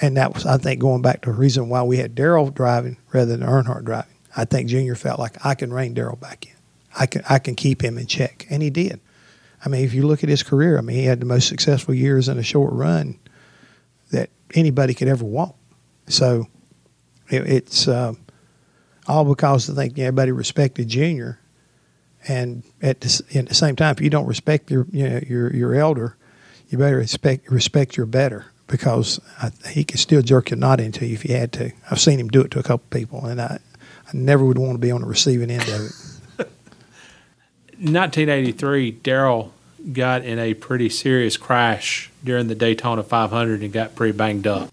[0.01, 2.97] And that was, I think, going back to the reason why we had Darrell driving
[3.11, 4.13] rather than Earnhardt driving.
[4.35, 6.53] I think Junior felt like I can rein Darrell back in.
[6.95, 8.47] I can I can keep him in check.
[8.49, 8.99] And he did.
[9.65, 11.93] I mean, if you look at his career, I mean, he had the most successful
[11.93, 13.17] years in a short run
[14.11, 15.55] that anybody could ever want.
[16.07, 16.47] So
[17.33, 18.17] it, it's um,
[19.07, 21.39] all because I think everybody respected Junior
[22.27, 25.53] and at the, at the same time, if you don't respect your you know, your
[25.53, 26.15] your elder,
[26.69, 31.05] you better respect respect your better because I, he could still jerk your knot into
[31.05, 31.71] you if you had to.
[31.91, 33.59] I've seen him do it to a couple people, and I
[34.07, 36.47] I never would want to be on the receiving end of it.
[37.79, 39.53] 1983, Darrell
[39.91, 44.72] got in a pretty serious crash during the Daytona 500 and got pretty banged up.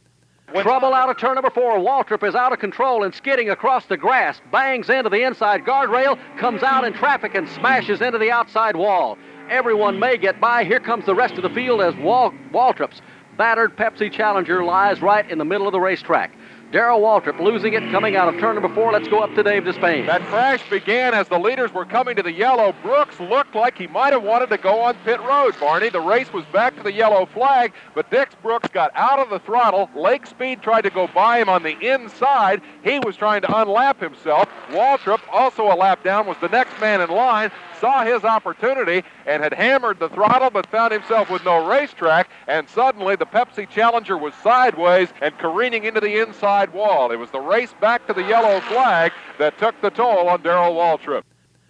[0.63, 1.79] Trouble out of turn number four.
[1.79, 4.41] Waltrip is out of control and skidding across the grass.
[4.51, 9.17] Bangs into the inside guardrail, comes out in traffic and smashes into the outside wall.
[9.49, 10.65] Everyone may get by.
[10.65, 13.01] Here comes the rest of the field as Wal- Waltrip's
[13.37, 16.33] battered Pepsi Challenger lies right in the middle of the racetrack.
[16.73, 18.93] Darrell Waltrip losing it, coming out of turn number four.
[18.93, 20.07] Let's go up to Dave Despain.
[20.07, 22.73] That crash began as the leaders were coming to the yellow.
[22.83, 25.89] Brooks looked like he might have wanted to go on pit road, Barney.
[25.89, 29.41] The race was back to the yellow flag, but Dick Brooks got out of the
[29.41, 29.91] throttle.
[29.97, 32.63] Lake Speed tried to go by him on the inside.
[32.85, 34.49] He was trying to unlap himself.
[34.69, 37.51] Waltrip, also a lap down, was the next man in line
[37.81, 42.69] saw his opportunity and had hammered the throttle but found himself with no racetrack and
[42.69, 47.11] suddenly the Pepsi Challenger was sideways and careening into the inside wall.
[47.11, 50.75] It was the race back to the yellow flag that took the toll on Darrell
[50.75, 51.23] Waltrip.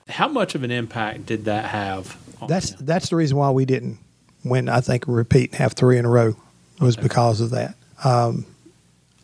[0.08, 2.18] How much of an impact did that have?
[2.48, 2.78] That's him?
[2.86, 3.98] that's the reason why we didn't
[4.44, 4.68] win.
[4.68, 6.34] I think repeat and have three in a row
[6.80, 7.02] was okay.
[7.02, 7.74] because of that.
[8.02, 8.46] Um,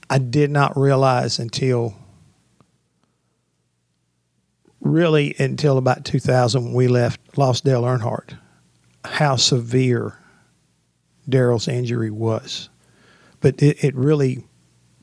[0.09, 1.95] I did not realize until
[4.81, 8.37] really until about 2000 when we left, lost Dale Earnhardt,
[9.05, 10.19] how severe
[11.29, 12.69] Darrell's injury was.
[13.41, 14.45] But it, it really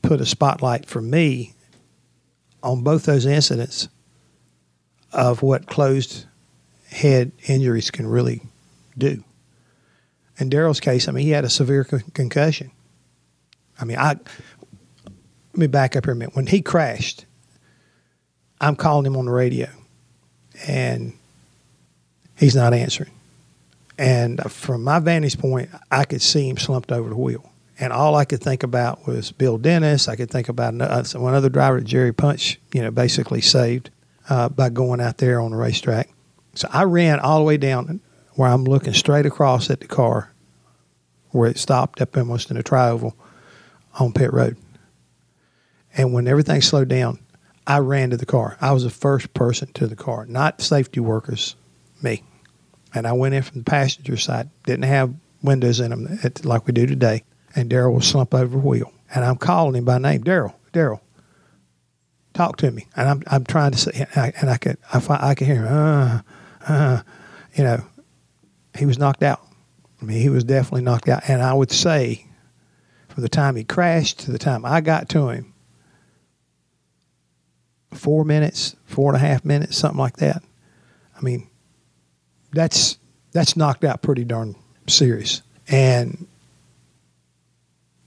[0.02, 1.54] put a spotlight for me
[2.62, 3.88] on both those incidents
[5.12, 6.26] of what closed
[6.90, 8.42] head injuries can really
[8.96, 9.22] do.
[10.38, 12.70] In Darrell's case, I mean, he had a severe con- concussion.
[13.80, 14.16] I mean, I
[15.04, 16.34] let me back up here a minute.
[16.34, 17.26] When he crashed,
[18.60, 19.68] I'm calling him on the radio,
[20.66, 21.12] and
[22.36, 23.10] he's not answering.
[23.98, 27.50] And from my vantage point, I could see him slumped over the wheel.
[27.78, 30.08] And all I could think about was Bill Dennis.
[30.08, 33.90] I could think about uh, one other driver that Jerry Punch, you know, basically saved
[34.28, 36.08] uh, by going out there on the racetrack.
[36.54, 38.00] So I ran all the way down
[38.34, 40.32] where I'm looking straight across at the car
[41.30, 43.14] where it stopped up almost in a trioval
[43.98, 44.56] on pit road.
[45.96, 47.18] And when everything slowed down,
[47.66, 48.56] I ran to the car.
[48.60, 51.56] I was the first person to the car, not safety workers,
[52.02, 52.22] me.
[52.94, 56.72] And I went in from the passenger side, didn't have windows in them like we
[56.72, 57.24] do today.
[57.56, 58.92] And Darrell was slumped over a wheel.
[59.14, 61.02] And I'm calling him by name, Darrell, Darrell,
[62.34, 62.86] talk to me.
[62.96, 66.20] And I'm, I'm trying to say, and I could, I, I could hear him, uh,
[66.66, 67.02] uh,
[67.54, 67.84] you know,
[68.76, 69.40] he was knocked out.
[70.02, 71.28] I mean, he was definitely knocked out.
[71.28, 72.26] And I would say,
[73.08, 75.53] from the time he crashed to the time I got to him,
[77.94, 80.42] four minutes, four and a half minutes, something like that.
[81.16, 81.48] I mean,
[82.52, 82.98] that's
[83.32, 85.42] that's knocked out pretty darn serious.
[85.68, 86.26] And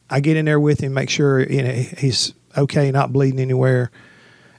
[0.09, 3.91] I get in there with him, make sure you know he's okay, not bleeding anywhere,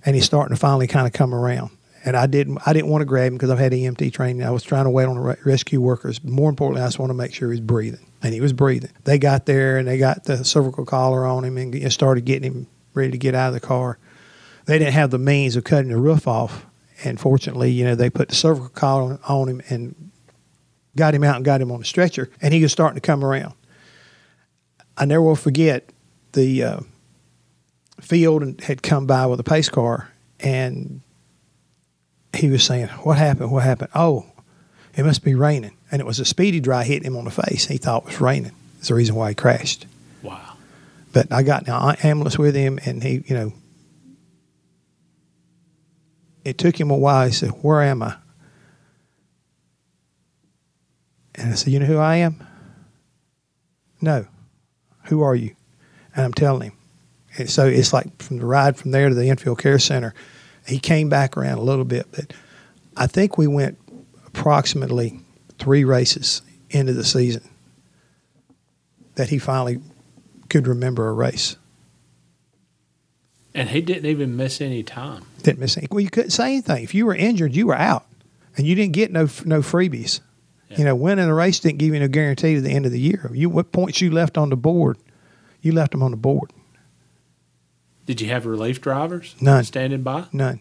[0.05, 1.71] and he's starting to finally kind of come around.
[2.05, 4.45] And I didn't I didn't want to grab him because I've had EMT training.
[4.45, 6.23] I was trying to wait on the rescue workers.
[6.23, 8.93] More importantly, I just want to make sure he's breathing, and he was breathing.
[9.05, 12.67] They got there and they got the cervical collar on him and started getting him
[12.95, 13.99] ready to get out of the car
[14.69, 16.67] they didn't have the means of cutting the roof off.
[17.03, 20.11] And fortunately, you know, they put the cervical collar on him and
[20.95, 23.25] got him out and got him on a stretcher, and he was starting to come
[23.25, 23.55] around.
[24.97, 25.91] I never will forget
[26.33, 26.81] the uh,
[28.01, 31.01] field had come by with a pace car, and
[32.37, 33.51] he was saying, "What happened?
[33.51, 33.91] What happened?
[33.95, 34.27] Oh,
[34.95, 37.67] it must be raining." And it was a speedy dry hitting him on the face.
[37.67, 38.53] He thought it was raining.
[38.81, 39.87] It's the reason why he crashed.
[40.23, 40.57] Wow.
[41.15, 43.53] But I got in an ambulance with him, and he, you know,
[46.45, 47.27] it took him a while.
[47.27, 48.17] He said, Where am I?
[51.35, 52.47] And I said, You know who I am?
[54.01, 54.27] No.
[55.05, 55.55] Who are you?
[56.15, 56.79] And I'm telling him.
[57.37, 60.15] And so it's like from the ride from there to the infield care center,
[60.67, 62.33] he came back around a little bit, but
[62.97, 63.79] I think we went
[64.27, 65.21] approximately
[65.59, 67.49] three races into the season
[69.15, 69.81] that he finally
[70.49, 71.57] could remember a race.
[73.55, 75.25] And he didn't even miss any time.
[75.43, 75.95] Didn't miss anything.
[75.95, 76.83] Well, you couldn't say anything.
[76.83, 78.07] If you were injured, you were out,
[78.57, 80.21] and you didn't get no no freebies.
[80.71, 80.79] Yeah.
[80.79, 83.01] You know, winning a race didn't give you no guarantee to the end of the
[83.01, 83.31] year.
[83.33, 84.99] You what points you left on the board,
[85.63, 86.53] you left them on the board.
[88.07, 89.35] Did you have relief drivers?
[89.41, 90.25] None standing by.
[90.33, 90.61] None.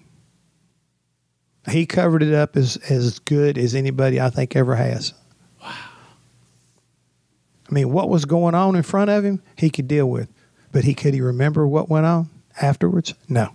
[1.70, 5.14] He covered it up as as good as anybody I think ever has.
[5.62, 5.74] Wow.
[7.70, 10.30] I mean, what was going on in front of him, he could deal with,
[10.72, 12.30] but he could he remember what went on?
[12.62, 13.14] afterwards?
[13.28, 13.52] No.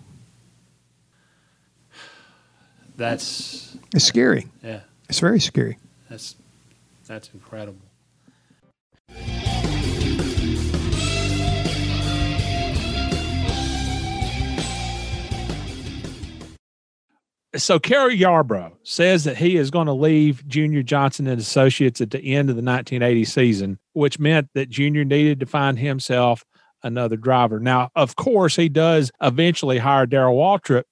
[3.02, 4.46] That's it's scary.
[4.62, 4.82] Yeah.
[5.08, 5.76] It's very scary.
[6.08, 6.36] That's
[7.04, 7.80] that's incredible.
[17.56, 22.12] So Cale Yarborough says that he is going to leave Junior Johnson and Associates at
[22.12, 26.44] the end of the 1980 season, which meant that Junior needed to find himself
[26.84, 27.58] another driver.
[27.58, 30.84] Now, of course, he does eventually hire Darrell Waltrip,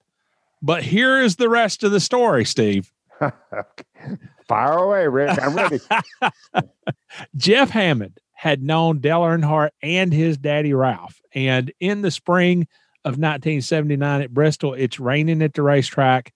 [0.62, 2.92] but here is the rest of the story, Steve.
[4.48, 5.38] Fire away, Rick.
[5.40, 5.80] I'm ready.
[7.36, 11.20] Jeff Hammond had known Dale Earnhardt and his daddy Ralph.
[11.34, 12.66] And in the spring
[13.04, 14.74] of 1979 at Bristol.
[14.74, 16.34] It's raining at the racetrack,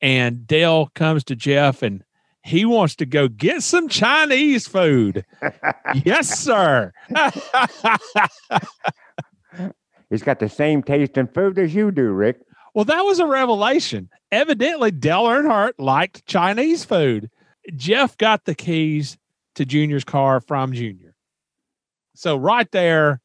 [0.00, 2.02] and Dale comes to Jeff and
[2.42, 5.24] he wants to go get some Chinese food.
[6.04, 6.92] yes, sir.
[10.10, 12.40] He's got the same taste in food as you do, Rick.
[12.74, 14.10] Well, that was a revelation.
[14.32, 17.30] Evidently, Dale Earnhardt liked Chinese food.
[17.76, 19.16] Jeff got the keys
[19.54, 21.14] to Junior's car from Junior.
[22.14, 23.20] So, right there,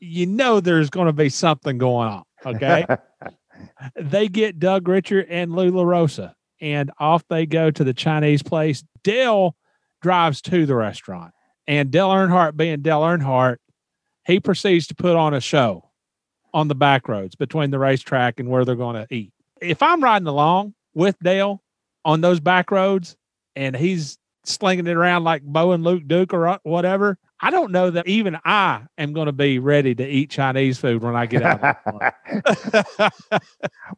[0.00, 2.24] you know there's going to be something going on.
[2.44, 2.86] Okay.
[4.00, 8.84] they get Doug Richert and Lou LaRosa, and off they go to the Chinese place.
[9.04, 9.56] Dale
[10.02, 11.32] drives to the restaurant,
[11.68, 13.58] and Dale Earnhardt, being Dale Earnhardt,
[14.26, 15.85] he proceeds to put on a show
[16.56, 19.30] on the back roads between the racetrack and where they're going to eat.
[19.60, 21.62] If I'm riding along with Dale
[22.02, 23.14] on those back roads
[23.54, 27.72] and he's slinging it around like Bo and Luke Duke or uh, whatever, I don't
[27.72, 31.26] know that even I am going to be ready to eat Chinese food when I
[31.26, 31.76] get out.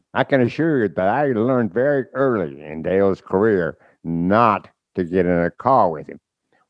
[0.13, 5.25] I can assure you that I learned very early in Dale's career not to get
[5.25, 6.19] in a car with him.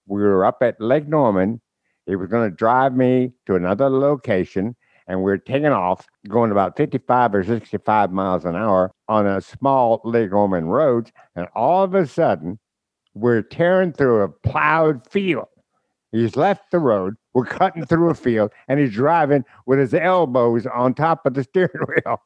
[0.06, 1.60] We were up at Lake Norman.
[2.06, 4.76] He was going to drive me to another location
[5.10, 10.00] and we're taking off, going about 55 or 65 miles an hour on a small
[10.06, 11.12] Lake Norman road.
[11.36, 12.60] And all of a sudden,
[13.16, 15.48] we're tearing through a plowed field.
[16.12, 17.16] He's left the road.
[17.34, 21.44] We're cutting through a field, and he's driving with his elbows on top of the
[21.50, 22.22] steering wheel.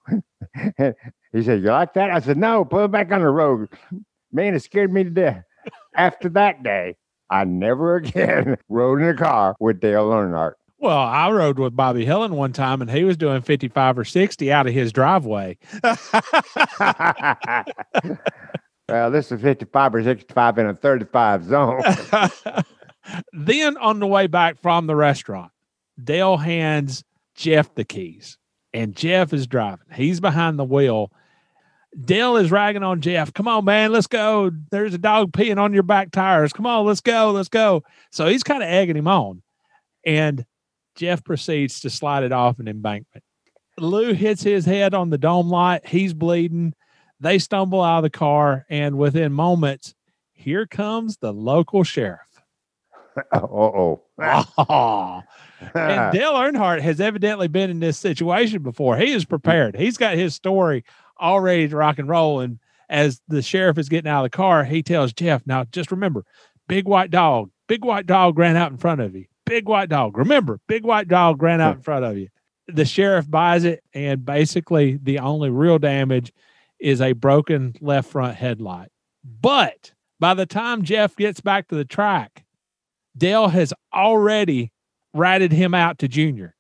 [0.78, 0.96] and
[1.32, 3.70] he said, "You like that?" I said, "No, put it back on the road."
[4.32, 5.44] Man, it scared me to death.
[5.96, 6.96] After that day,
[7.30, 10.54] I never again rode in a car with Dale Earnhardt.
[10.84, 14.52] Well, I rode with Bobby Hillin one time and he was doing 55 or 60
[14.52, 15.58] out of his driveway.
[18.90, 21.82] well, this is 55 or 65 in a 35 zone.
[23.32, 25.54] then on the way back from the restaurant,
[26.04, 28.38] Dale hands Jeff the keys
[28.74, 29.88] and Jeff is driving.
[29.94, 31.14] He's behind the wheel.
[32.04, 33.32] Dale is ragging on Jeff.
[33.34, 34.52] Come on, man, let's go.
[34.70, 36.52] There's a dog peeing on your back tires.
[36.52, 37.86] Come on, let's go, let's go.
[38.12, 39.42] So he's kind of egging him on.
[40.06, 40.46] And
[40.96, 43.24] Jeff proceeds to slide it off an embankment.
[43.78, 45.86] Lou hits his head on the dome light.
[45.86, 46.74] He's bleeding.
[47.20, 49.96] They stumble out of the car, and within moments,
[50.32, 52.20] here comes the local sheriff.
[53.32, 54.02] Uh-oh.
[54.18, 55.24] and
[56.12, 58.98] Dale Earnhardt has evidently been in this situation before.
[58.98, 59.76] He is prepared.
[59.76, 60.84] He's got his story
[61.18, 62.40] all ready to rock and roll.
[62.40, 65.92] And as the sheriff is getting out of the car, he tells Jeff, now just
[65.92, 66.26] remember,
[66.68, 70.18] big white dog, big white dog ran out in front of you big white dog.
[70.18, 72.30] Remember, big white dog ran out in front of you.
[72.68, 76.32] The sheriff buys it, and basically the only real damage
[76.80, 78.90] is a broken left front headlight.
[79.24, 82.46] But by the time Jeff gets back to the track,
[83.18, 84.72] Dale has already
[85.14, 86.56] ratted him out to Junior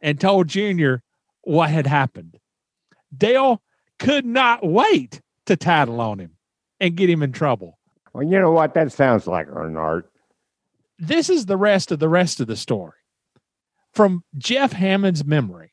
[0.00, 1.02] and told Junior
[1.42, 2.38] what had happened.
[3.16, 3.62] Dale
[3.98, 6.36] could not wait to tattle on him
[6.78, 7.78] and get him in trouble.
[8.12, 8.74] Well, you know what?
[8.74, 10.04] That sounds like Earnhardt
[11.00, 12.92] this is the rest of the rest of the story.
[13.92, 15.72] From Jeff Hammond's memory,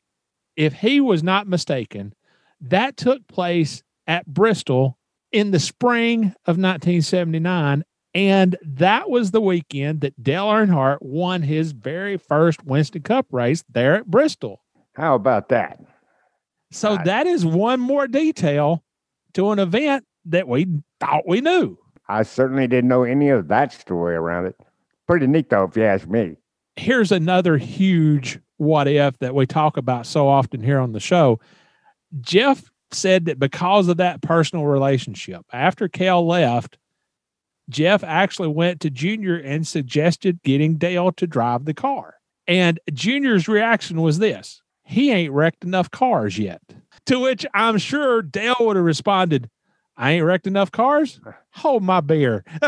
[0.56, 2.14] if he was not mistaken,
[2.60, 4.98] that took place at Bristol
[5.30, 7.84] in the spring of 1979.
[8.14, 13.62] And that was the weekend that Dale Earnhardt won his very first Winston Cup race
[13.68, 14.64] there at Bristol.
[14.94, 15.78] How about that?
[16.72, 18.82] So that is one more detail
[19.34, 20.66] to an event that we
[20.98, 21.78] thought we knew.
[22.08, 24.56] I certainly didn't know any of that story around it
[25.08, 26.36] pretty neat, though, if you ask me.
[26.76, 31.40] Here's another huge what if that we talk about so often here on the show.
[32.20, 36.78] Jeff said that because of that personal relationship, after Cale left,
[37.68, 42.14] Jeff actually went to Junior and suggested getting Dale to drive the car.
[42.46, 46.62] And Junior's reaction was this he ain't wrecked enough cars yet.
[47.06, 49.50] To which I'm sure Dale would have responded,
[49.98, 51.20] I ain't wrecked enough cars.
[51.54, 52.44] Hold my beer.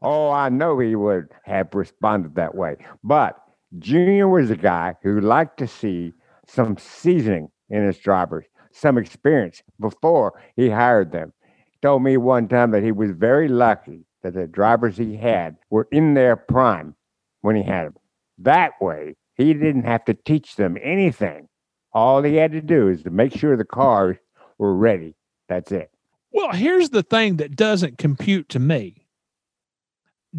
[0.00, 2.76] oh, I know he would have responded that way.
[3.04, 3.36] But
[3.78, 6.14] Junior was a guy who liked to see
[6.46, 11.34] some seasoning in his drivers, some experience before he hired them.
[11.70, 15.56] He told me one time that he was very lucky that the drivers he had
[15.68, 16.96] were in their prime
[17.42, 17.94] when he had them.
[18.38, 21.48] That way, he didn't have to teach them anything.
[21.92, 24.16] All he had to do is to make sure the cars
[24.60, 25.14] were ready.
[25.48, 25.90] That's it.
[26.32, 29.06] Well, here's the thing that doesn't compute to me.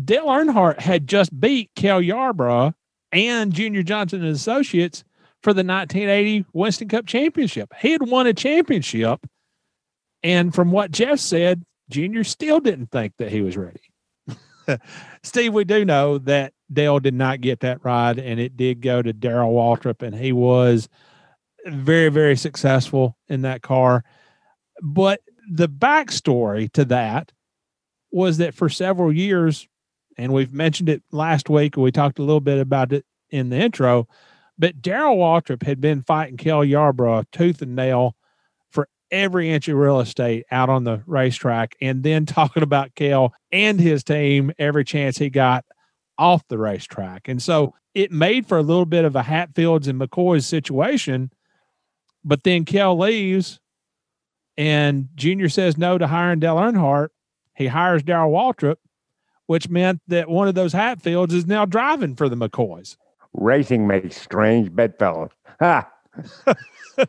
[0.05, 2.73] Dale Earnhardt had just beat Cale Yarborough
[3.11, 5.03] and Junior Johnson and Associates
[5.43, 7.73] for the 1980 Winston Cup Championship.
[7.81, 9.19] He had won a championship.
[10.23, 13.81] And from what Jeff said, Junior still didn't think that he was ready.
[15.23, 19.01] Steve, we do know that Dale did not get that ride, and it did go
[19.01, 20.87] to Darrell Waltrip, and he was
[21.65, 24.03] very, very successful in that car.
[24.81, 27.31] But the backstory to that
[28.11, 29.67] was that for several years,
[30.17, 33.57] and we've mentioned it last week, we talked a little bit about it in the
[33.57, 34.07] intro,
[34.57, 38.15] but Darrell Waltrip had been fighting Cale Yarborough tooth and nail
[38.69, 43.33] for every inch of real estate out on the racetrack, and then talking about Cale
[43.51, 45.65] and his team every chance he got
[46.17, 47.27] off the racetrack.
[47.27, 51.31] And so it made for a little bit of a Hatfields and McCoy's situation.
[52.23, 53.59] But then Cale leaves,
[54.57, 57.09] and Junior says no to hiring Dale Earnhardt.
[57.55, 58.77] He hires Darrell Waltrip,
[59.47, 62.95] which meant that one of those Hatfields is now driving for the McCoys.
[63.33, 65.31] Racing makes strange bedfellows.
[65.59, 65.89] Ha!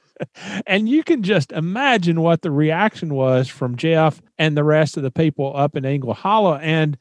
[0.66, 5.02] and you can just imagine what the reaction was from Jeff and the rest of
[5.02, 6.56] the people up in Ingle Hollow.
[6.56, 6.96] And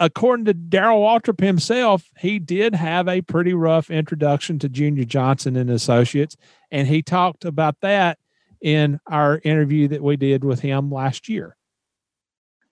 [0.00, 5.56] according to Darrell Waltrip himself, he did have a pretty rough introduction to Junior Johnson
[5.56, 6.36] and Associates.
[6.70, 8.18] And he talked about that
[8.60, 11.56] in our interview that we did with him last year.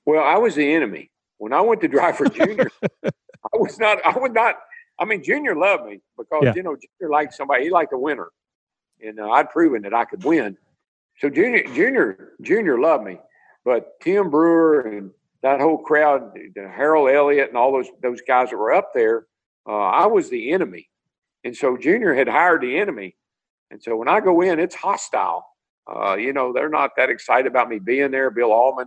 [0.05, 1.11] Well, I was the enemy.
[1.39, 2.71] When I went to drive for Junior,
[3.05, 4.57] I was not, I would not,
[4.99, 6.55] I mean, Junior loved me because, Yeah.
[6.55, 8.29] you know, Junior liked somebody, he liked a winner.
[9.05, 10.57] And uh, I'd proven that I could win.
[11.19, 13.19] So Junior, Junior, Junior loved me.
[13.65, 15.11] But Tim Brewer and
[15.43, 19.27] that whole crowd, Harold Elliott and all those those guys that were up there,
[19.69, 20.89] uh, I was the enemy.
[21.45, 23.17] And so Junior had hired the enemy.
[23.71, 25.47] And so when I go in, it's hostile.
[25.89, 28.31] Uh, you know, they're not that excited about me being there.
[28.31, 28.87] Bill Allman,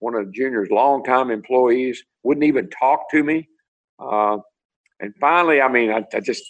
[0.00, 3.48] one of Junior's longtime employees, wouldn't even talk to me.
[3.98, 4.38] Uh,
[5.00, 6.44] and finally, I mean, I, I just,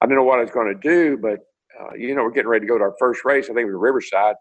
[0.00, 1.40] I didn't know what I was going to do, but,
[1.80, 3.46] uh, you know, we're getting ready to go to our first race.
[3.46, 4.36] I think it was Riverside.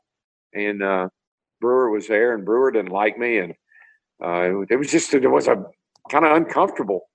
[0.54, 1.10] And uh,
[1.60, 3.38] Brewer was there, and Brewer didn't like me.
[3.38, 3.54] And
[4.24, 5.64] uh, it was just, it was a
[6.10, 7.10] kind of uncomfortable.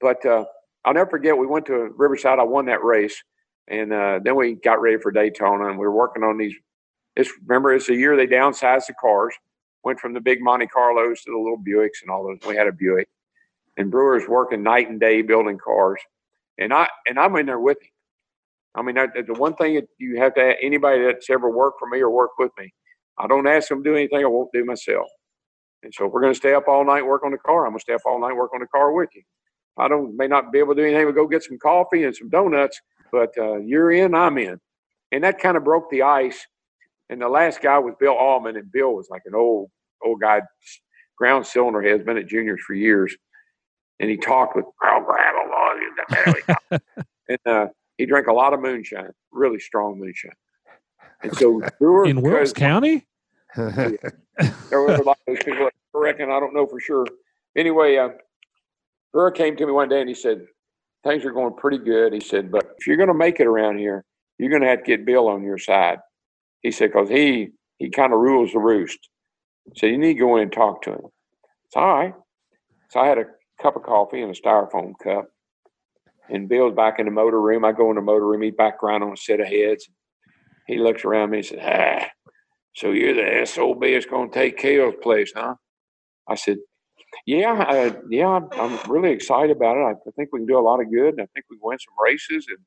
[0.00, 0.44] But uh,
[0.84, 2.38] I'll never forget, we went to Riverside.
[2.38, 3.22] I won that race.
[3.68, 6.54] And uh, then we got ready for Daytona, and we were working on these.
[7.16, 9.34] It's, remember, it's the year they downsized the cars,
[9.82, 12.38] went from the big Monte Carlos to the little Buicks and all those.
[12.48, 13.08] We had a Buick,
[13.76, 15.98] and Brewer's working night and day building cars,
[16.58, 17.90] and I and I'm in there with him.
[18.76, 21.88] I mean, that, the one thing that you have to anybody that's ever worked for
[21.88, 22.72] me or worked with me,
[23.18, 25.08] I don't ask them to do anything I won't do myself.
[25.82, 27.72] And so if we're going to stay up all night work on the car, I'm
[27.72, 29.22] going to stay up all night work on the car with you.
[29.78, 32.16] I don't may not be able to do anything but go get some coffee and
[32.16, 32.80] some donuts,
[33.12, 34.58] but uh, you're in, I'm in,
[35.12, 36.46] and that kind of broke the ice.
[37.10, 39.70] And the last guy was Bill Allman, and Bill was like an old
[40.02, 40.40] old guy,
[41.16, 43.14] ground cylinder head, has been at juniors for years,
[44.00, 45.46] and he talked with I'll grab a
[47.28, 47.66] and uh,
[47.98, 50.32] he drank a lot of moonshine, really strong moonshine.
[51.22, 53.06] And so Brewer In because- County?
[54.70, 57.06] There was a lot of those people I reckon I don't know for sure.
[57.56, 58.10] Anyway, uh,
[59.12, 60.46] Brewer came to me one day and he said,
[61.04, 63.78] "Things are going pretty good." He said, "But if you're going to make it around
[63.78, 64.04] here,
[64.38, 65.98] you're going to have to get Bill on your side."
[66.60, 68.98] He said, "Because he he kind of rules the roost."
[69.74, 71.06] So you need to go in and talk to him.
[71.66, 72.14] It's all right.
[72.90, 73.24] So I had a
[73.60, 75.26] cup of coffee and a styrofoam cup.
[76.28, 77.64] And Bill's back in the motor room.
[77.64, 78.42] I go in the motor room.
[78.42, 79.88] He's back around on a set of heads.
[80.66, 82.08] He looks around me and says, Ah,
[82.76, 85.54] so you're the SOB that's going to take Cale's place, huh?
[86.28, 86.58] I said,
[87.24, 89.80] yeah, uh, yeah, I'm, really excited about it.
[89.80, 91.66] I, I think we can do a lot of good, and I think we can
[91.66, 92.58] win some races, and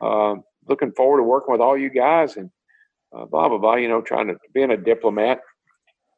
[0.00, 2.48] uh, looking forward to working with all you guys, and
[3.12, 3.74] uh, blah blah blah.
[3.74, 5.40] You know, trying to being a diplomat.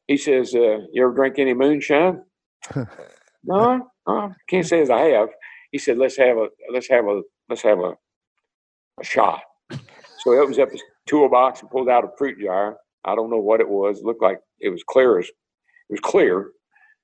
[0.09, 2.22] He says, uh, "You ever drink any moonshine?"
[3.45, 5.30] no, no, can't say as I have.
[5.70, 7.95] He said, "Let's have a let's have a let's have a,
[9.01, 12.76] a shot." So he opens up his toolbox and pulls out a fruit jar.
[13.05, 13.99] I don't know what it was.
[13.99, 15.35] It looked like it was clear as it
[15.91, 16.51] was clear.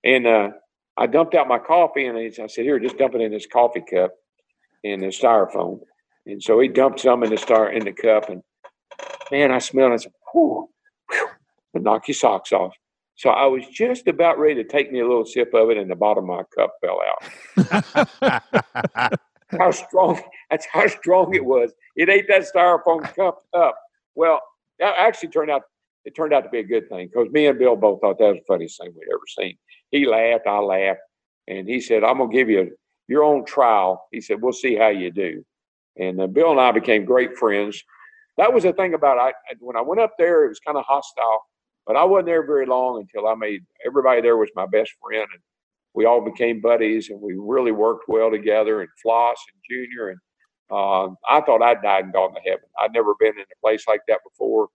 [0.04, 0.50] And uh,
[0.96, 3.82] I dumped out my coffee and I said, "Here, just dump it in this coffee
[3.88, 4.12] cup
[4.84, 5.80] in the styrofoam."
[6.26, 8.42] And so he dumped some in the star in the cup, and
[9.30, 9.92] man, I smelled.
[9.92, 9.94] it.
[9.94, 10.68] I said, "Whew,
[11.10, 11.28] whew,
[11.74, 12.74] knock your socks off."
[13.18, 15.90] So I was just about ready to take me a little sip of it, and
[15.90, 17.24] the bottom of my cup fell out.
[19.58, 20.20] how strong?
[20.50, 21.72] That's how strong it was.
[21.96, 23.76] It ate that styrofoam cup up.
[24.14, 24.40] Well,
[24.78, 25.62] that actually turned out.
[26.04, 28.28] It turned out to be a good thing because me and Bill both thought that
[28.28, 29.58] was the funniest thing we'd ever seen.
[29.90, 31.00] He laughed, I laughed,
[31.48, 32.76] and he said, "I'm gonna give you
[33.08, 35.44] your own trial." He said, "We'll see how you do."
[35.96, 37.82] And uh, Bill and I became great friends.
[38.36, 40.84] That was the thing about I- when I went up there, it was kind of
[40.84, 41.42] hostile,
[41.86, 45.26] but I wasn't there very long until I made everybody there was my best friend,
[45.32, 45.42] and
[45.94, 48.80] we all became buddies, and we really worked well together.
[48.80, 50.20] And Floss and Junior, and
[50.70, 52.64] uh, I thought I'd died and gone to heaven.
[52.78, 54.68] I'd never been in a place like that before.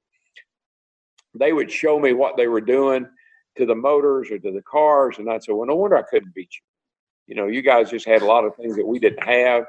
[1.36, 3.08] They would show me what they were doing
[3.58, 6.34] to the motors or to the cars, and I'd say, "Well, no wonder I couldn't
[6.34, 6.62] beat you."
[7.28, 9.66] You know, you guys just had a lot of things that we didn't have.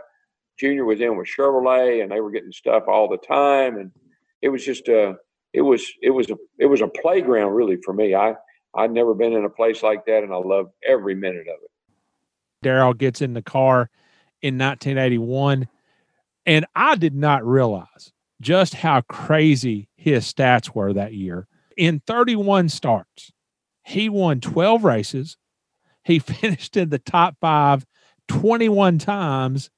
[0.58, 3.90] Junior was in with Chevrolet, and they were getting stuff all the time, and
[4.42, 5.16] it was just a
[5.52, 8.14] it was it was a it was a playground really for me.
[8.14, 8.34] I
[8.74, 11.70] I'd never been in a place like that, and I loved every minute of it.
[12.62, 13.90] Darrell gets in the car
[14.42, 15.68] in 1981,
[16.46, 21.46] and I did not realize just how crazy his stats were that year.
[21.76, 23.32] In 31 starts,
[23.84, 25.36] he won 12 races.
[26.04, 27.84] He finished in the top five
[28.28, 29.70] 21 times,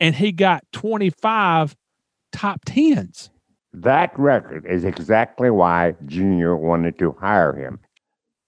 [0.00, 1.76] and he got 25
[2.32, 3.30] top tens.
[3.72, 7.80] That record is exactly why Junior wanted to hire him.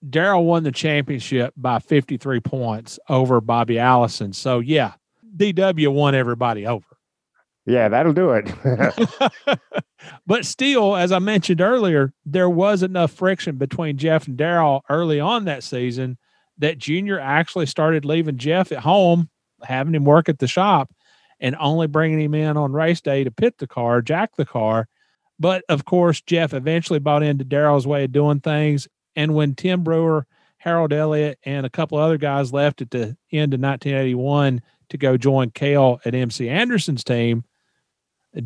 [0.08, 4.32] Darrell won the championship by 53 points over Bobby Allison.
[4.32, 4.94] So, yeah,
[5.36, 6.86] DW won everybody over.
[7.66, 8.52] Yeah, that'll do it.
[10.26, 15.20] but still, as I mentioned earlier, there was enough friction between Jeff and Darrell early
[15.20, 16.18] on that season
[16.58, 19.30] that Junior actually started leaving Jeff at home,
[19.62, 20.90] having him work at the shop,
[21.40, 24.88] and only bringing him in on race day to pit the car, jack the car.
[25.38, 28.86] But of course, Jeff eventually bought into Darrell's way of doing things.
[29.16, 30.26] And when Tim Brewer,
[30.58, 35.16] Harold Elliott, and a couple other guys left at the end of 1981 to go
[35.16, 37.44] join Cale at MC Anderson's team,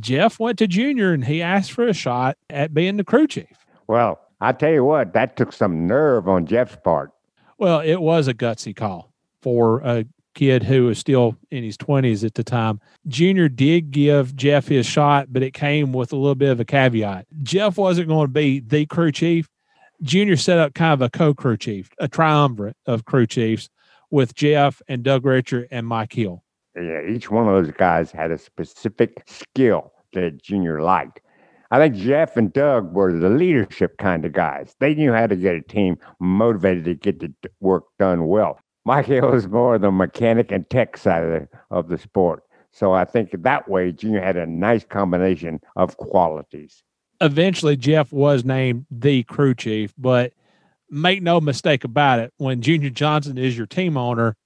[0.00, 3.66] Jeff went to Junior and he asked for a shot at being the crew chief.
[3.86, 7.12] Well, I tell you what, that took some nerve on Jeff's part.
[7.58, 9.12] Well, it was a gutsy call
[9.42, 12.80] for a kid who was still in his 20s at the time.
[13.06, 16.64] Junior did give Jeff his shot, but it came with a little bit of a
[16.64, 17.26] caveat.
[17.42, 19.48] Jeff wasn't going to be the crew chief.
[20.02, 23.70] Junior set up kind of a co crew chief, a triumvirate of crew chiefs
[24.10, 26.42] with Jeff and Doug Richert and Mike Hill.
[26.76, 31.20] Yeah, each one of those guys had a specific skill that Junior liked.
[31.70, 34.76] I think Jeff and Doug were the leadership kind of guys.
[34.80, 38.58] They knew how to get a team motivated to get the work done well.
[38.84, 42.44] Mike Hill was more the mechanic and tech side of the, of the sport.
[42.70, 46.82] So I think that way, Junior had a nice combination of qualities.
[47.20, 50.32] Eventually, Jeff was named the crew chief, but
[50.90, 54.36] make no mistake about it, when Junior Johnson is your team owner,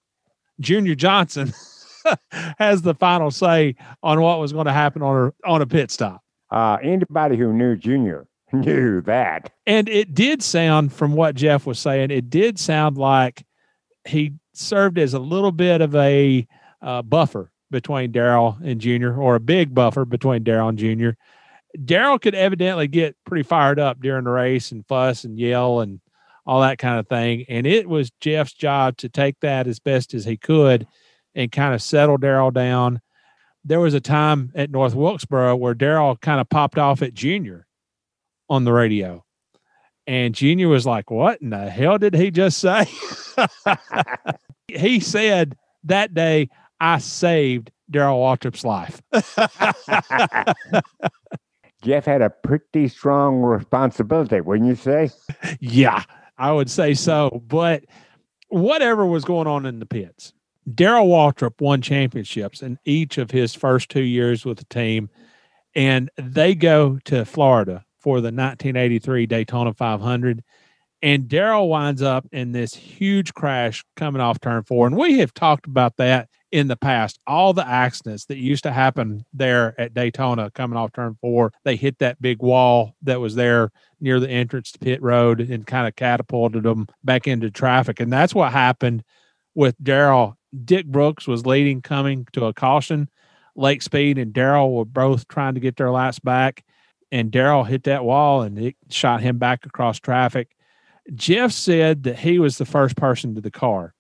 [0.61, 1.53] Junior Johnson
[2.59, 5.91] has the final say on what was going to happen on a, on a pit
[5.91, 6.23] stop.
[6.51, 9.53] Uh, anybody who knew Junior knew that.
[9.67, 13.45] And it did sound, from what Jeff was saying, it did sound like
[14.07, 16.47] he served as a little bit of a
[16.81, 21.17] uh, buffer between Darrell and Junior, or a big buffer between Darrell and Junior.
[21.85, 26.01] Darrell could evidently get pretty fired up during the race and fuss and yell and
[26.47, 27.45] all that kind of thing.
[27.49, 30.87] And it was Jeff's job to take that as best as he could
[31.35, 33.01] and kind of settle Darrell down.
[33.65, 37.67] There was a time at North Wilkesboro where Darrell kind of popped off at Junior
[38.49, 39.25] on the radio.
[40.07, 42.87] And Junior was like, What in the hell did he just say?
[44.69, 46.49] he said that day,
[46.81, 49.03] I saved Darrell Waltrip's life.
[51.83, 55.11] Jeff had a pretty strong responsibility, wouldn't you say?
[55.61, 56.03] Yeah,
[56.37, 57.43] I would say so.
[57.47, 57.85] But
[58.49, 60.33] whatever was going on in the pits,
[60.75, 65.09] Darrell Waltrip won championships in each of his first two years with the team,
[65.75, 70.43] and they go to Florida for the 1983 Daytona 500.
[71.01, 74.87] And Darrell winds up in this huge crash coming off turn four.
[74.87, 77.21] And we have talked about that in the past.
[77.25, 81.77] All the accidents that used to happen there at Daytona coming off turn four, they
[81.77, 85.87] hit that big wall that was there near the entrance to pit road and kind
[85.87, 88.01] of catapulted them back into traffic.
[88.01, 89.05] And that's what happened
[89.59, 90.39] with Darrell.
[90.65, 93.09] Dick Brooks was leading coming to a caution.
[93.57, 96.65] Lake Speed and Darrell were both trying to get their laps back.
[97.11, 100.49] And Darrell hit that wall and it shot him back across traffic
[101.15, 103.95] Jeff said that he was the first person to the car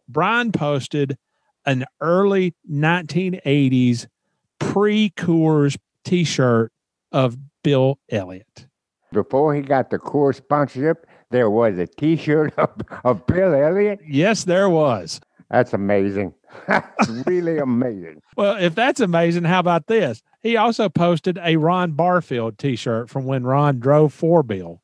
[0.07, 1.17] Brian posted
[1.66, 4.07] an early 1980s
[4.59, 6.72] pre Coors t shirt
[7.11, 8.68] of Bill Elliott.
[9.11, 12.70] Before he got the Coors sponsorship, there was a t shirt of,
[13.03, 13.99] of Bill Elliott.
[14.05, 15.20] Yes, there was.
[15.49, 16.34] That's amazing.
[16.68, 18.22] That's really amazing.
[18.38, 20.24] Well, if that's amazing, how about this?
[20.41, 24.82] He also posted a Ron Barfield t shirt from when Ron drove for Bill.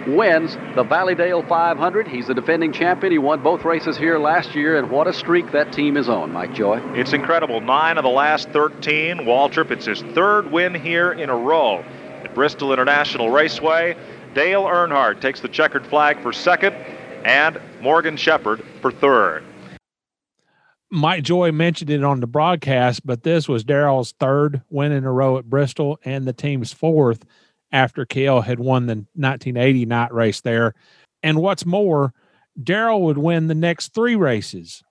[0.08, 2.08] wins the Valleydale 500.
[2.08, 3.12] He's the defending champion.
[3.12, 6.32] He won both races here last year, and what a streak that team is on,
[6.32, 6.80] Mike Joy.
[6.96, 7.62] It's incredible.
[7.62, 9.20] Nine of the last 13.
[9.20, 11.84] Waltrip, it's his third win here in a row
[12.24, 13.96] at Bristol International Raceway.
[14.34, 16.74] Dale Earnhardt takes the checkered flag for second,
[17.26, 19.44] and Morgan Shepherd for third.
[20.92, 25.12] Mike Joy mentioned it on the broadcast, but this was Darrell's third win in a
[25.12, 27.24] row at Bristol and the team's fourth
[27.72, 30.74] after Cale had won the 1980 night race there.
[31.24, 32.14] And what's more,
[32.62, 34.84] Darrell would win the next three races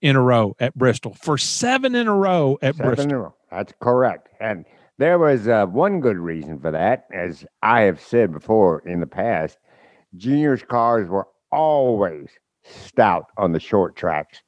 [0.00, 3.10] in a row at Bristol for seven in a row at seven Bristol.
[3.10, 3.34] In a row.
[3.50, 4.28] That's correct.
[4.40, 4.64] And
[4.98, 7.06] there was uh, one good reason for that.
[7.12, 9.58] As I have said before in the past,
[10.16, 12.28] juniors' cars were always
[12.62, 14.40] stout on the short tracks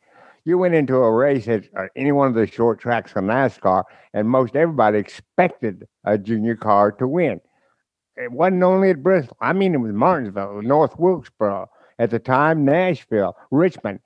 [0.44, 3.84] you went into a race at uh, any one of the short tracks on NASCAR,
[4.12, 7.40] and most everybody expected a junior car to win.
[8.16, 9.36] It wasn't only at Bristol.
[9.40, 11.68] I mean, it was Martinsville, North Wilkesboro,
[11.98, 14.00] at the time, Nashville, Richmond.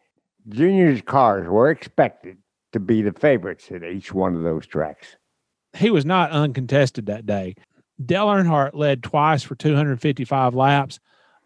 [0.49, 2.39] Juniors' cars were expected
[2.73, 5.17] to be the favorites at each one of those tracks.
[5.77, 7.57] He was not uncontested that day.
[8.03, 11.01] Dale Earnhardt led twice for 255 laps,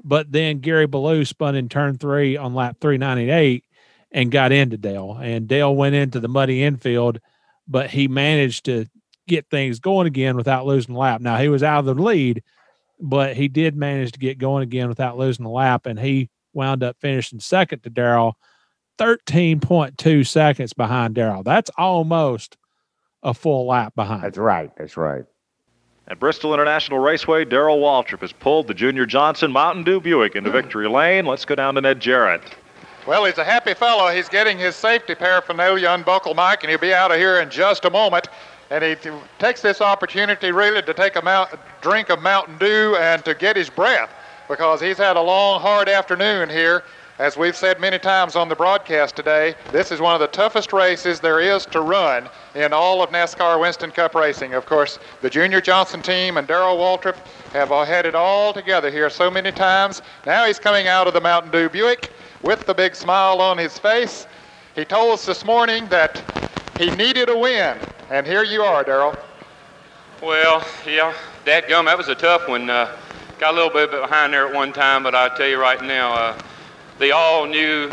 [0.05, 3.65] but then Gary Balough spun in turn three on lap 398
[4.13, 5.19] and got into Dale.
[5.21, 7.21] And Dale went into the muddy infield,
[7.67, 8.87] but he managed to
[9.27, 11.21] get things going again without losing the lap.
[11.21, 12.43] Now he was out of the lead,
[13.01, 16.83] but he did manage to get going again without losing the lap, and he wound
[16.83, 18.37] up finishing second to Darrell,
[18.99, 21.43] 13.2 seconds behind Darrell.
[21.43, 22.57] That's almost
[23.23, 24.23] a full lap behind.
[24.23, 24.71] That's right.
[24.77, 25.25] That's right.
[26.09, 30.51] At Bristol International Raceway, Darrell Waltrip has pulled the Junior Johnson Mountain Dew Buick into
[30.51, 31.25] victory lane.
[31.25, 32.43] Let's go down to Ned Jarrett.
[33.05, 34.15] Well, he's a happy fellow.
[34.15, 37.85] He's getting his safety paraphernalia unbuckled, Mike, and he'll be out of here in just
[37.85, 38.29] a moment.
[38.71, 38.97] And he
[39.41, 41.51] takes this opportunity really to take a mount-
[41.81, 44.11] drink of Mountain Dew and to get his breath
[44.49, 46.85] because he's had a long, hard afternoon here.
[47.19, 50.73] As we've said many times on the broadcast today, this is one of the toughest
[50.73, 54.55] races there is to run in all of NASCAR Winston Cup racing.
[54.55, 57.17] Of course, the Junior Johnson team and Darrell Waltrip
[57.53, 60.03] have had it all together here so many times.
[60.25, 62.11] Now he's coming out of the Mountain Dew Buick
[62.43, 64.27] with the big smile on his face.
[64.75, 66.23] He told us this morning that
[66.79, 67.79] he needed a win,
[68.11, 69.15] and here you are, Darrell.
[70.23, 71.15] Well, yeah,
[71.45, 72.71] Dad gum, that was a tough one.
[72.71, 72.97] Uh,
[73.39, 76.15] got a little bit behind there at one time, but I'll tell you right now,
[76.15, 76.39] uh,
[76.99, 77.93] the all-new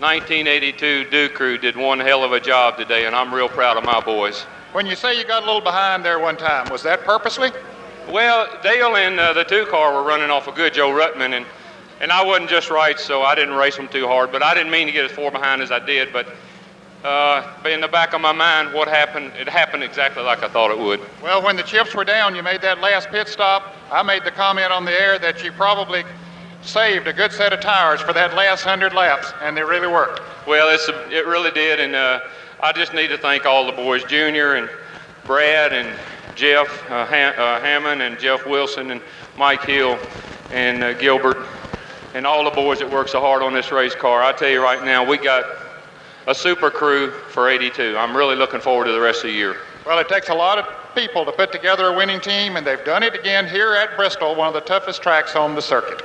[0.00, 3.84] 1982 Dew Crew did one hell of a job today, and I'm real proud of
[3.84, 4.42] my boys.
[4.72, 7.52] When you say you got a little behind there one time, was that purposely?
[8.08, 11.46] Well, Dale and uh, the two car were running off a good Joe Ruttman, and
[12.04, 14.30] and I wasn't just right, so I didn't race them too hard.
[14.30, 16.12] But I didn't mean to get as far behind as I did.
[16.12, 16.26] But
[17.02, 20.70] uh, in the back of my mind, what happened, it happened exactly like I thought
[20.70, 21.00] it would.
[21.22, 23.74] Well, when the chips were down, you made that last pit stop.
[23.90, 26.04] I made the comment on the air that you probably
[26.60, 30.20] saved a good set of tires for that last 100 laps, and they really worked.
[30.46, 32.20] Well, it's a, it really did, and uh,
[32.62, 34.68] I just need to thank all the boys, Junior and
[35.24, 35.98] Brad and
[36.34, 39.00] Jeff uh, ha- uh, Hammond and Jeff Wilson and
[39.38, 39.98] Mike Hill
[40.52, 41.46] and uh, Gilbert
[42.14, 44.22] and all the boys that work so hard on this race car.
[44.22, 45.44] I tell you right now, we got
[46.26, 47.96] a super crew for 82.
[47.98, 49.56] I'm really looking forward to the rest of the year.
[49.84, 52.82] Well, it takes a lot of people to put together a winning team, and they've
[52.84, 56.02] done it again here at Bristol, one of the toughest tracks on the circuit.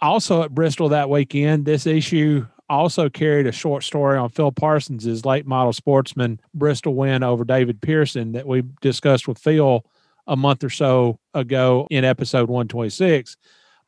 [0.00, 5.24] Also at Bristol that weekend, this issue also carried a short story on Phil Parsons's
[5.26, 9.84] late model sportsman Bristol win over David Pearson that we discussed with Phil
[10.26, 13.36] a month or so ago in episode 126.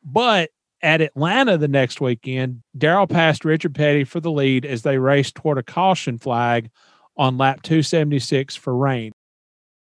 [0.03, 0.51] But
[0.81, 5.35] at Atlanta the next weekend, Darrell passed Richard Petty for the lead as they raced
[5.35, 6.69] toward a caution flag
[7.15, 9.11] on lap 276 for rain.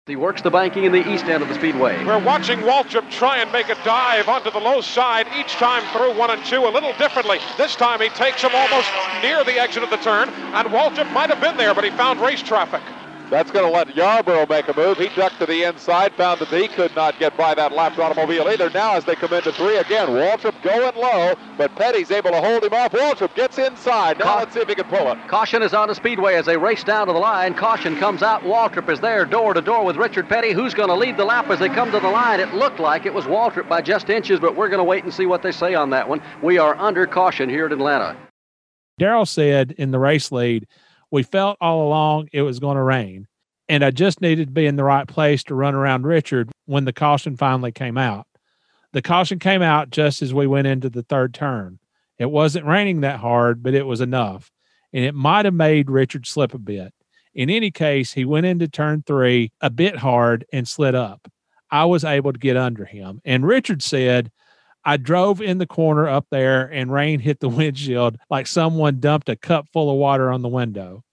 [0.08, 2.04] He works the banking in the east end of the speedway.
[2.06, 6.16] We're watching Waltrip try and make a dive onto the low side each time through
[6.16, 7.40] one and two a little differently.
[7.58, 8.88] This time he takes him almost
[9.24, 12.22] near the exit of the turn, and Waltrip might have been there, but he found
[12.22, 12.84] race traffic.
[13.30, 14.98] That's going to let Yarborough make a move.
[14.98, 18.48] He ducked to the inside, found that he could not get by that lapped automobile
[18.48, 18.70] either.
[18.70, 22.64] Now, as they come into three again, Waltrip going low, but Petty's able to hold
[22.64, 22.92] him off.
[22.92, 24.20] Waltrip gets inside.
[24.20, 25.18] Now, Ca- let's see if he can pull it.
[25.28, 27.56] Caution is on the speedway as they race down to the line.
[27.56, 28.44] Caution comes out.
[28.44, 30.52] Waltrip is there, door to door with Richard Petty.
[30.54, 32.40] Who's going to lead the lap as they come to the line?
[32.40, 35.14] It looked like it was Waltrip by just inches, but we're going to wait and
[35.14, 36.22] see what they say on that one.
[36.42, 38.16] We are under caution here at Atlanta.
[38.98, 40.68] Darrell said in the race lead,
[41.16, 43.28] we felt all along it was going to rain
[43.68, 46.86] and I just needed to be in the right place to run around Richard when
[46.86, 48.28] the caution finally came out.
[48.94, 51.80] The caution came out just as we went into the third turn.
[52.18, 54.52] It wasn't raining that hard, but it was enough,
[54.94, 56.94] and it might have made Richard slip a bit.
[57.34, 61.28] In any case, he went into turn three a bit hard and slid up.
[61.70, 63.20] I was able to get under him.
[63.26, 64.32] And Richard said,
[64.86, 69.28] I drove in the corner up there and rain hit the windshield like someone dumped
[69.28, 71.04] a cup full of water on the window.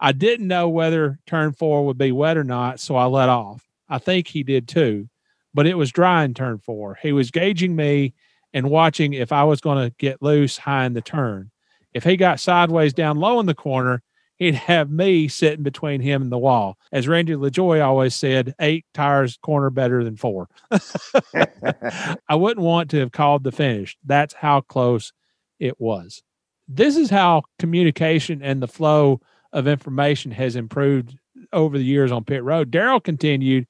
[0.00, 3.66] I didn't know whether turn four would be wet or not, so I let off.
[3.88, 5.08] I think he did too,
[5.52, 6.98] but it was dry in turn four.
[7.02, 8.14] He was gauging me
[8.54, 11.50] and watching if I was going to get loose high in the turn.
[11.94, 14.02] If he got sideways down low in the corner,
[14.36, 16.78] he'd have me sitting between him and the wall.
[16.90, 20.48] As Randy LaJoie always said, eight tires corner better than four.
[20.72, 23.96] I wouldn't want to have called the finish.
[24.04, 25.12] That's how close
[25.60, 26.22] it was.
[26.66, 29.20] This is how communication and the flow
[29.52, 31.16] of information has improved
[31.52, 32.70] over the years on pit road.
[32.70, 33.66] Darrell continued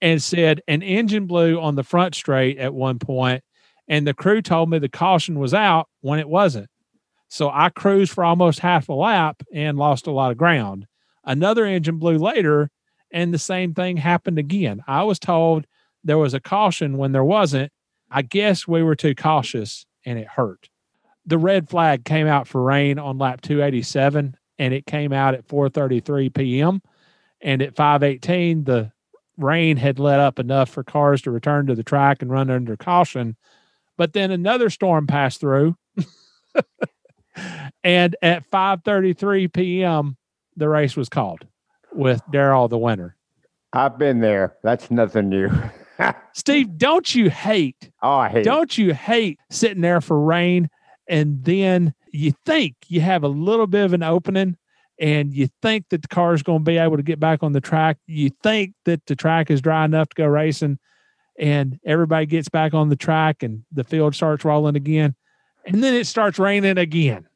[0.00, 3.42] and said an engine blew on the front straight at one point,
[3.88, 6.68] and the crew told me the caution was out when it wasn't.
[7.28, 10.86] So I cruised for almost half a lap and lost a lot of ground.
[11.24, 12.70] Another engine blew later,
[13.10, 14.82] and the same thing happened again.
[14.86, 15.66] I was told
[16.04, 17.72] there was a caution when there wasn't.
[18.10, 20.68] I guess we were too cautious and it hurt.
[21.26, 25.46] The red flag came out for rain on lap 287 and it came out at
[25.46, 26.82] 4:33 p.m.
[27.40, 28.92] and at 5:18 the
[29.36, 32.76] rain had let up enough for cars to return to the track and run under
[32.76, 33.36] caution.
[33.96, 35.76] But then another storm passed through.
[37.84, 40.16] and at 5:33 p.m.
[40.56, 41.46] the race was called
[41.92, 43.16] with Darrell the winner.
[43.72, 44.54] I've been there.
[44.62, 45.50] That's nothing new.
[46.32, 47.90] Steve, don't you hate?
[48.02, 48.44] Oh, I hate.
[48.44, 50.68] Don't you hate sitting there for rain
[51.08, 54.56] and then you think you have a little bit of an opening
[55.00, 57.52] and you think that the car is going to be able to get back on
[57.52, 57.98] the track.
[58.06, 60.78] You think that the track is dry enough to go racing
[61.38, 65.16] and everybody gets back on the track and the field starts rolling again.
[65.66, 67.26] And then it starts raining again.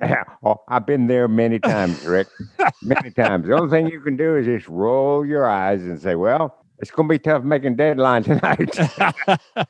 [0.00, 0.24] Yeah.
[0.44, 2.28] Oh, I've been there many times, Rick.
[2.82, 3.48] many times.
[3.48, 6.92] The only thing you can do is just roll your eyes and say, well, it's
[6.92, 8.78] going to be tough making deadline tonight.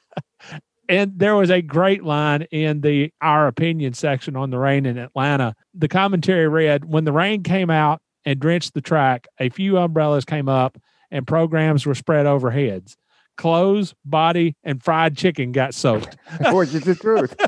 [0.88, 4.98] and there was a great line in the our opinion section on the rain in
[4.98, 5.54] Atlanta.
[5.74, 10.24] The commentary read, "When the rain came out and drenched the track, a few umbrellas
[10.24, 10.78] came up
[11.10, 12.96] and programs were spread over heads.
[13.36, 16.16] Clothes, body, and fried chicken got soaked."
[16.52, 17.36] Which is the truth.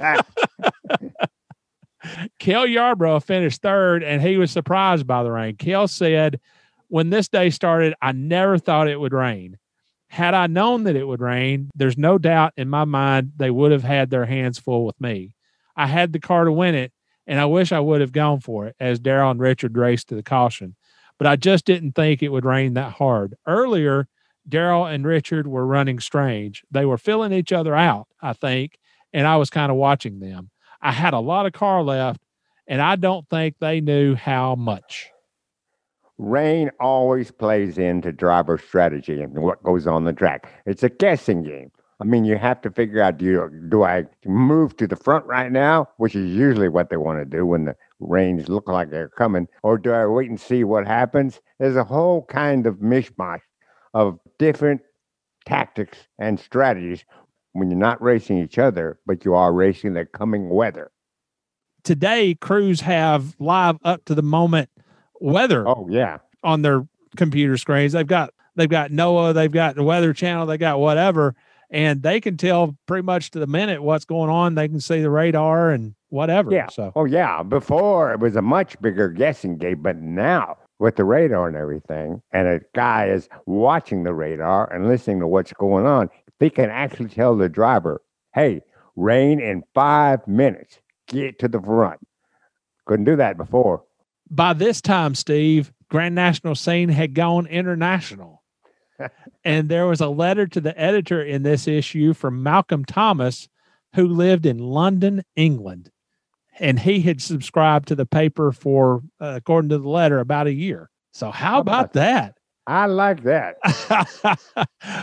[2.39, 5.57] Cale Yarborough finished third, and he was surprised by the rain.
[5.57, 6.41] Cale said,
[6.89, 9.59] "When this day started, I never thought it would rain."
[10.09, 13.73] Had I known that it would rain, there's no doubt in my mind they would
[13.73, 15.35] have had their hands full with me.
[15.77, 16.93] I had the car to win it,
[17.27, 20.15] and I wish I would have gone for it as Darrell and Richard raced to
[20.15, 20.77] the caution.
[21.19, 23.35] But I just didn't think it would rain that hard.
[23.47, 24.09] Earlier,
[24.49, 26.65] Darrell and Richard were running strange.
[26.71, 28.79] They were filling each other out, I think,
[29.13, 30.51] and I was kind of watching them.
[30.81, 32.21] I had a lot of car left,
[32.67, 35.11] and I don't think they knew how much.
[36.19, 40.51] Rain always plays into driver strategy and what goes on the track.
[40.67, 41.71] It's a guessing game.
[42.01, 45.25] I mean, you have to figure out do you, do I move to the front
[45.27, 48.91] right now, which is usually what they want to do when the rains look like
[48.91, 51.41] they're coming, or do I wait and see what happens?
[51.59, 53.41] There's a whole kind of mishmash
[53.95, 54.83] of different
[55.45, 57.05] tactics and strategies
[57.53, 60.93] when you're not racing each other, but you are racing the coming weather.
[61.83, 64.69] Today, crews have live up to the moment
[65.21, 65.67] weather.
[65.67, 67.93] Oh yeah, on their computer screens.
[67.93, 71.35] They've got they've got NOAA, they've got the Weather Channel, they got whatever,
[71.71, 74.55] and they can tell pretty much to the minute what's going on.
[74.55, 76.53] They can see the radar and whatever.
[76.53, 76.69] Yeah.
[76.69, 81.05] So oh yeah, before it was a much bigger guessing game, but now with the
[81.05, 85.87] radar and everything, and a guy is watching the radar and listening to what's going
[85.87, 86.09] on,
[86.39, 88.01] they can actually tell the driver,
[88.35, 88.63] "Hey,
[88.97, 90.81] rain in five minutes.
[91.09, 92.01] Get to the front."
[92.87, 93.83] Couldn't do that before
[94.31, 98.43] by this time, Steve, Grand National Scene had gone international.
[99.45, 103.49] and there was a letter to the editor in this issue from Malcolm Thomas,
[103.95, 105.91] who lived in London, England.
[106.61, 110.53] And he had subscribed to the paper for, uh, according to the letter, about a
[110.53, 110.91] year.
[111.13, 112.35] So, how, about that?
[112.67, 113.57] I like that.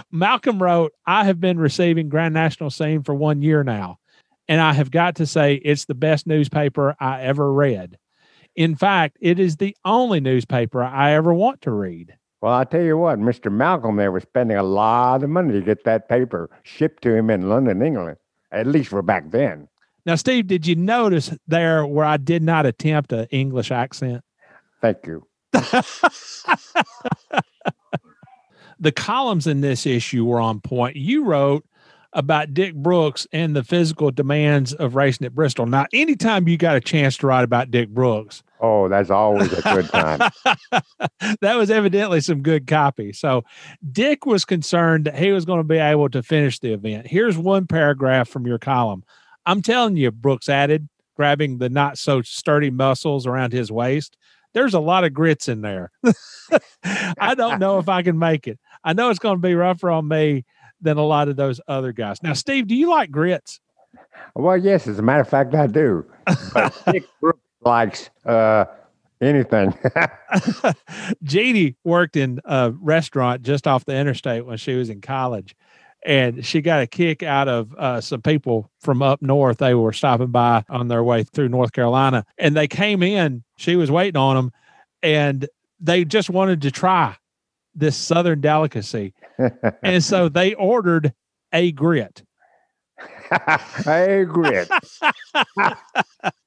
[0.11, 3.97] Malcolm wrote, I have been receiving Grand National Scene for one year now.
[4.47, 7.97] And I have got to say, it's the best newspaper I ever read.
[8.55, 12.15] In fact, it is the only newspaper I ever want to read.
[12.41, 13.51] Well, I'll tell you what, Mr.
[13.51, 17.29] Malcolm there was spending a lot of money to get that paper shipped to him
[17.29, 18.17] in London, England,
[18.51, 19.67] at least for back then.
[20.05, 24.23] Now, Steve, did you notice there where I did not attempt an English accent?
[24.81, 25.25] Thank you.
[28.79, 30.95] the columns in this issue were on point.
[30.95, 31.65] You wrote
[32.15, 35.65] about Dick Brooks and the physical demands of racing at Bristol.
[35.65, 39.61] Now, anytime you got a chance to write about Dick Brooks, oh, that's always a
[39.61, 40.19] good time.
[41.41, 43.11] that was evidently some good copy.
[43.13, 43.43] So,
[43.91, 47.05] Dick was concerned that he was going to be able to finish the event.
[47.05, 49.03] Here's one paragraph from your column.
[49.45, 54.17] I'm telling you, Brooks added, grabbing the not so sturdy muscles around his waist.
[54.53, 55.91] There's a lot of grits in there.
[57.19, 58.57] I don't know if I can make it.
[58.85, 60.45] I know it's going to be rougher on me
[60.81, 62.21] than a lot of those other guys.
[62.21, 63.59] Now, Steve, do you like grits?
[64.35, 66.05] Well, yes, as a matter of fact, I do.
[66.53, 68.65] But Dick Brooks likes uh,
[69.21, 69.73] anything.
[71.23, 75.55] Jeannie worked in a restaurant just off the interstate when she was in college.
[76.05, 79.57] And she got a kick out of uh, some people from up north.
[79.57, 83.43] They were stopping by on their way through North Carolina and they came in.
[83.57, 84.51] She was waiting on them
[85.01, 85.47] and
[85.79, 87.17] they just wanted to try
[87.75, 89.13] this southern delicacy.
[89.83, 91.13] and so they ordered
[91.51, 92.23] a grit.
[93.85, 94.69] a grit.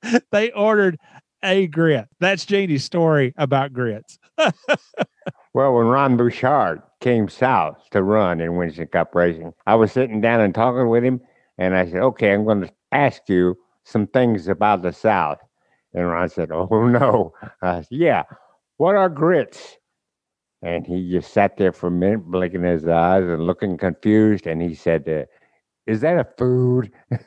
[0.31, 0.99] they ordered
[1.43, 2.07] a grit.
[2.21, 4.19] That's Jeannie's story about grits.
[4.39, 10.21] well, when Ron Bouchard came south to run in Winston Cup racing, I was sitting
[10.21, 11.21] down and talking with him,
[11.59, 15.39] and I said, "Okay, I'm going to ask you some things about the South."
[15.95, 18.23] And Ron said, "Oh no." I said, "Yeah,
[18.77, 19.77] what are grits?"
[20.63, 24.47] And he just sat there for a minute, blinking his eyes and looking confused.
[24.47, 25.25] And he said, uh,
[25.87, 26.93] Is that a food?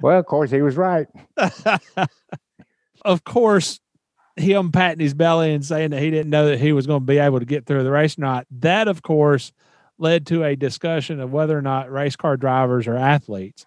[0.00, 1.06] well, of course, he was right.
[3.04, 3.80] of course,
[4.36, 7.06] him patting his belly and saying that he didn't know that he was going to
[7.06, 8.46] be able to get through the race or not.
[8.50, 9.52] That, of course,
[9.98, 13.64] led to a discussion of whether or not race car drivers are athletes.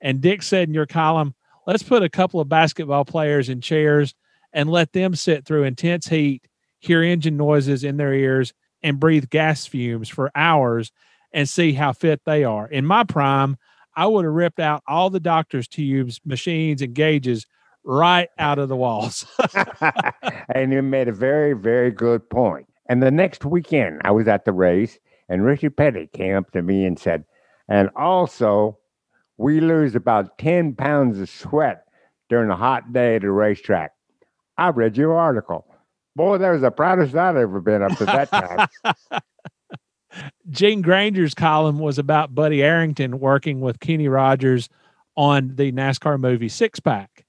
[0.00, 1.34] And Dick said in your column,
[1.66, 4.14] let's put a couple of basketball players in chairs
[4.52, 6.46] and let them sit through intense heat
[6.86, 8.52] hear engine noises in their ears,
[8.82, 10.92] and breathe gas fumes for hours
[11.32, 12.66] and see how fit they are.
[12.68, 13.56] In my prime,
[13.96, 17.46] I would have ripped out all the doctor's tubes, machines, and gauges
[17.84, 19.26] right out of the walls.
[20.54, 22.66] and you made a very, very good point.
[22.88, 24.98] And the next weekend, I was at the race,
[25.28, 27.24] and Richard Petty came up to me and said,
[27.68, 28.78] and also,
[29.38, 31.84] we lose about 10 pounds of sweat
[32.28, 33.92] during a hot day at a racetrack.
[34.56, 35.66] I read your article.
[36.16, 39.20] Boy, that was the proudest I'd ever been up to that time.
[40.50, 44.70] Gene Granger's column was about Buddy Arrington working with Kenny Rogers
[45.14, 47.26] on the NASCAR movie Six Pack.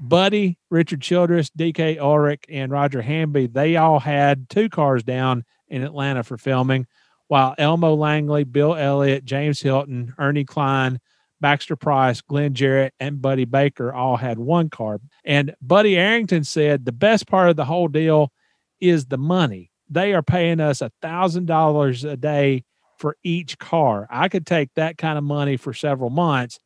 [0.00, 5.82] Buddy, Richard Childress, DK Ulrich, and Roger Hamby, they all had two cars down in
[5.82, 6.86] Atlanta for filming,
[7.28, 10.98] while Elmo Langley, Bill Elliott, James Hylton, Ernie Klein,
[11.44, 14.98] Baxter Price, Glenn Jarrett, and Buddy Baker all had one car.
[15.26, 18.32] And Buddy Arrington said the best part of the whole deal
[18.80, 19.70] is the money.
[19.90, 22.64] They are paying us a thousand dollars a day
[22.96, 24.06] for each car.
[24.08, 26.58] I could take that kind of money for several months,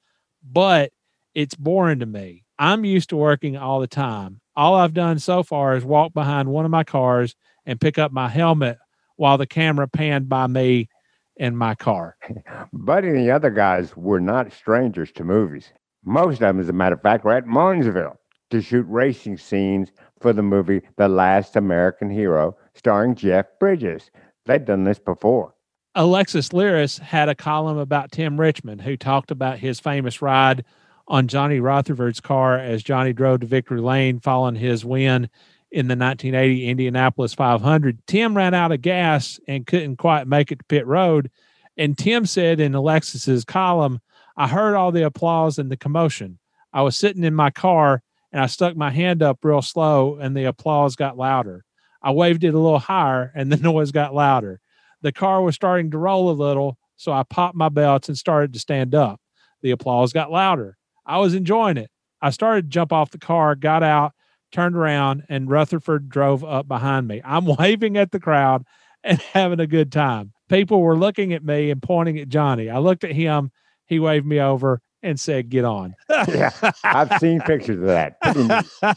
[0.49, 0.93] but
[1.35, 2.45] it's boring to me.
[2.57, 4.41] I'm used to working all the time.
[4.55, 7.35] All I've done so far is walk behind one of my cars
[7.67, 8.79] and pick up my helmet
[9.17, 10.89] while the camera panned by me
[11.39, 12.17] in my car.
[12.73, 15.73] Buddy and the other guys were not strangers to movies.
[16.05, 18.19] Most of them, as a matter of fact, were at Martinsville
[18.51, 19.91] to shoot racing scenes
[20.21, 24.11] for the movie The Last American Hero, starring Jeff Bridges.
[24.47, 25.55] They'd done this before.
[25.95, 30.65] Alexis Lyris had a column about Tim Richmond, who talked about his famous ride
[31.09, 35.29] on Johnny Rutherford's car as Johnny drove to victory lane following his win
[35.71, 37.99] in the 1980 Indianapolis 500.
[38.07, 41.31] Tim ran out of gas and couldn't quite make it to pit road.
[41.77, 44.01] And Tim said in Alexis's column,
[44.37, 46.39] I heard all the applause and the commotion.
[46.73, 50.37] I was sitting in my car and I stuck my hand up real slow and
[50.37, 51.65] the applause got louder.
[52.03, 54.61] I waved it a little higher and the noise got louder.
[55.03, 58.53] The car was starting to roll a little, so I popped my belts and started
[58.55, 59.21] to stand up.
[59.63, 60.77] The applause got louder.
[61.07, 61.91] I was enjoying it.
[62.21, 64.13] I started to jump off the car, got out,
[64.53, 67.21] turned around, and Rutherford drove up behind me.
[67.25, 68.65] I'm waving at the crowd
[69.05, 70.33] and having a good time.
[70.49, 72.71] People were looking at me and pointing at Johnny.
[72.71, 73.51] I looked at him.
[73.87, 75.95] He waved me over and said, Get on.
[76.09, 76.51] yeah,
[76.85, 78.97] I've seen pictures of that.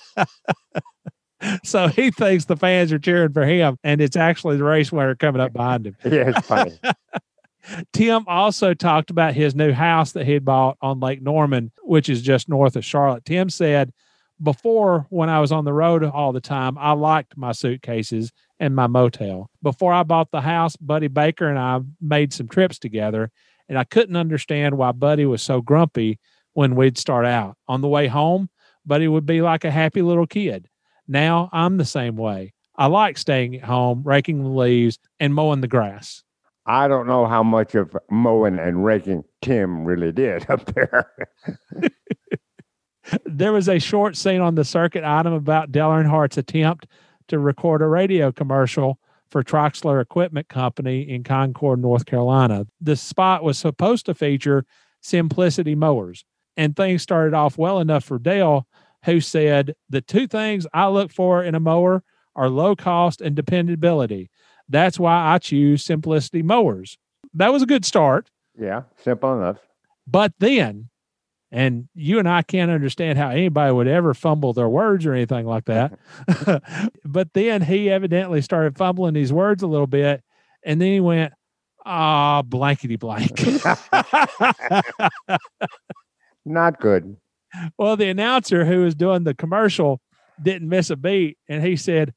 [1.64, 5.16] so he thinks the fans are cheering for him, and it's actually the race winner
[5.16, 5.96] coming up behind him.
[6.04, 6.80] yeah, it's funny.
[7.94, 12.22] Tim also talked about his new house that he'd bought on Lake Norman, which is
[12.22, 13.24] just north of Charlotte.
[13.26, 13.94] Tim said,
[14.42, 18.76] Before, when I was on the road all the time, I liked my suitcases and
[18.76, 19.50] my motel.
[19.62, 23.30] Before I bought the house, Buddy Baker and I made some trips together,
[23.70, 26.20] and I couldn't understand why Buddy was so grumpy
[26.54, 27.56] when we'd start out.
[27.68, 28.50] On the way home,
[28.86, 30.68] Buddy would be like a happy little kid.
[31.08, 32.54] Now I'm the same way.
[32.76, 36.24] I like staying at home, raking the leaves, and mowing the grass.
[36.66, 41.12] I don't know how much of mowing and raking Tim really did up there.
[43.26, 46.88] there was a short scene on the circuit item about Dale Earnhardt's attempt
[47.28, 49.00] to record a radio commercial
[49.30, 52.68] for Troxler Equipment Company in Concord, North Carolina.
[52.82, 54.66] The spot was supposed to feature
[55.04, 56.26] Simplicity mowers,
[56.58, 58.68] and things started off well enough for Dale,
[59.06, 62.04] who said, The two things I look for in a mower
[62.36, 64.30] are low cost and dependability.
[64.70, 66.98] That's why I choose Simplicity mowers.
[67.34, 68.30] That was a good start.
[68.60, 69.58] Yeah, simple enough.
[70.06, 70.90] But then,
[71.52, 75.46] and you and I can't understand how anybody would ever fumble their words or anything
[75.46, 76.00] like that.
[77.06, 80.24] but then he evidently started fumbling these words a little bit.
[80.64, 81.34] And then he went,
[81.86, 83.42] ah, blankety blank.
[86.46, 87.18] Not good.
[87.78, 90.00] Well, the announcer who was doing the commercial
[90.42, 91.38] didn't miss a beat.
[91.50, 92.14] And he said,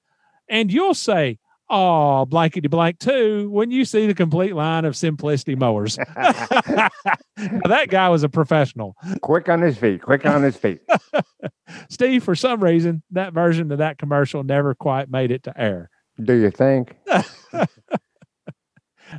[0.49, 5.55] and you'll say, oh, blankety blank too when you see the complete line of Simplicity
[5.55, 5.97] mowers.
[6.17, 8.97] that guy was a professional.
[9.23, 10.81] Quick on his feet, quick on his feet.
[11.91, 15.91] Steve, for some reason, that version of that commercial never quite made it to air.
[16.23, 16.97] Do you think?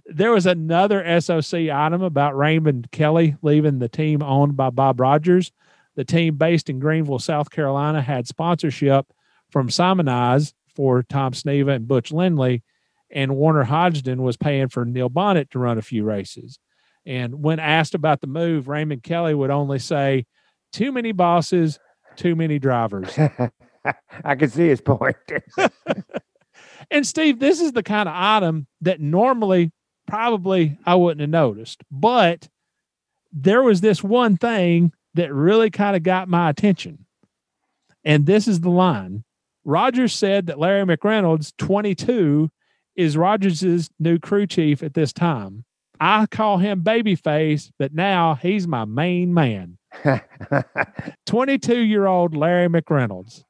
[0.05, 5.51] there was another SOC item about Raymond Kelly leaving the team owned by Bob Rogers.
[5.95, 9.07] The team based in Greenville, South Carolina, had sponsorship
[9.49, 12.63] from Simoniz for Tom Sneva and Butch Lindley,
[13.09, 16.59] and Warner Hodgdon was paying for Neil Bonnett to run a few races.
[17.05, 20.25] And when asked about the move, Raymond Kelly would only say,
[20.73, 21.79] "Too many bosses,
[22.15, 23.17] too many drivers."
[24.23, 25.15] I can see his point.
[26.91, 29.71] and Steve, this is the kind of item that normally
[30.07, 32.47] probably I wouldn't have noticed, but
[33.31, 37.05] there was this one thing that really kind of got my attention.
[38.03, 39.23] And this is the line
[39.65, 42.51] Rogers said that Larry McReynolds, 22,
[42.95, 45.65] is Rogers's new crew chief at this time.
[45.99, 49.77] I call him babyface, but now he's my main man.
[51.25, 53.43] 22 year old Larry McReynolds.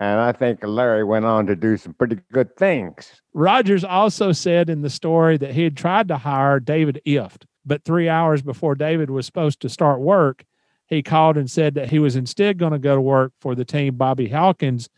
[0.00, 3.20] And I think Larry went on to do some pretty good things.
[3.34, 7.84] Rogers also said in the story that he had tried to hire David Ifft, but
[7.84, 10.44] three hours before David was supposed to start work,
[10.86, 13.64] he called and said that he was instead going to go to work for the
[13.64, 14.88] team Bobby Hawkins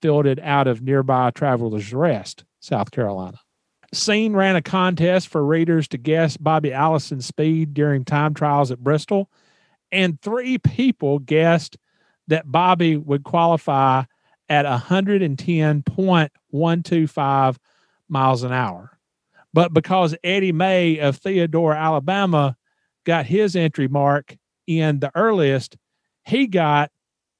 [0.00, 3.38] fielded out of nearby Travelers Rest, South Carolina.
[3.92, 8.80] Scene ran a contest for readers to guess Bobby Allison's speed during time trials at
[8.80, 9.30] Bristol,
[9.90, 11.78] and three people guessed
[12.26, 14.02] that Bobby would qualify
[14.48, 17.56] at 110.125
[18.08, 18.98] miles an hour.
[19.52, 22.56] But because Eddie May of Theodore, Alabama,
[23.04, 25.76] got his entry mark in the earliest,
[26.26, 26.90] he got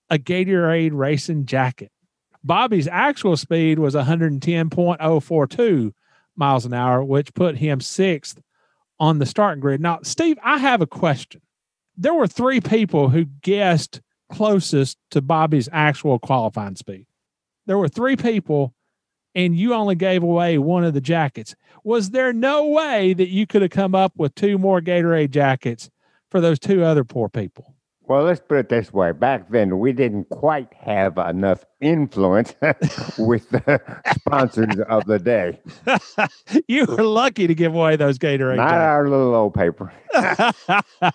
[0.08, 1.92] a Gatorade racing jacket.
[2.44, 5.92] Bobby's actual speed was 110.042
[6.36, 8.40] miles an hour, which put him sixth
[9.00, 9.80] on the starting grid.
[9.80, 11.42] Now, Steve, I have a question.
[11.96, 14.00] There were three people who guessed
[14.30, 17.06] closest to Bobby's actual qualifying speed.
[17.66, 18.74] There were three people,
[19.34, 21.54] and you only gave away one of the jackets.
[21.84, 25.90] Was there no way that you could have come up with two more Gatorade jackets
[26.30, 27.74] for those two other poor people?
[28.08, 29.12] Well, let's put it this way.
[29.12, 32.54] Back then, we didn't quite have enough influence
[33.18, 33.82] with the
[34.16, 35.60] sponsors of the day.
[36.68, 38.56] you were lucky to give away those Gatorade.
[38.56, 38.80] Not jackets.
[38.80, 39.92] our little old paper.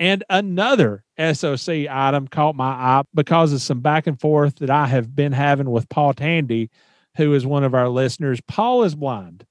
[0.00, 4.88] and another SOC item caught my eye because of some back and forth that I
[4.88, 6.68] have been having with Paul Tandy,
[7.16, 8.40] who is one of our listeners.
[8.48, 9.46] Paul is blind.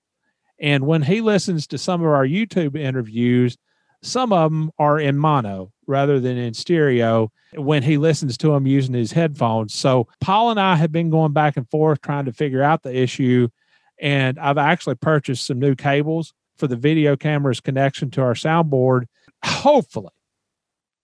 [0.59, 3.57] And when he listens to some of our YouTube interviews,
[4.01, 8.67] some of them are in mono rather than in stereo when he listens to them
[8.67, 9.73] using his headphones.
[9.73, 12.95] So Paul and I have been going back and forth trying to figure out the
[12.95, 13.49] issue.
[13.99, 19.05] And I've actually purchased some new cables for the video camera's connection to our soundboard.
[19.43, 20.11] Hopefully,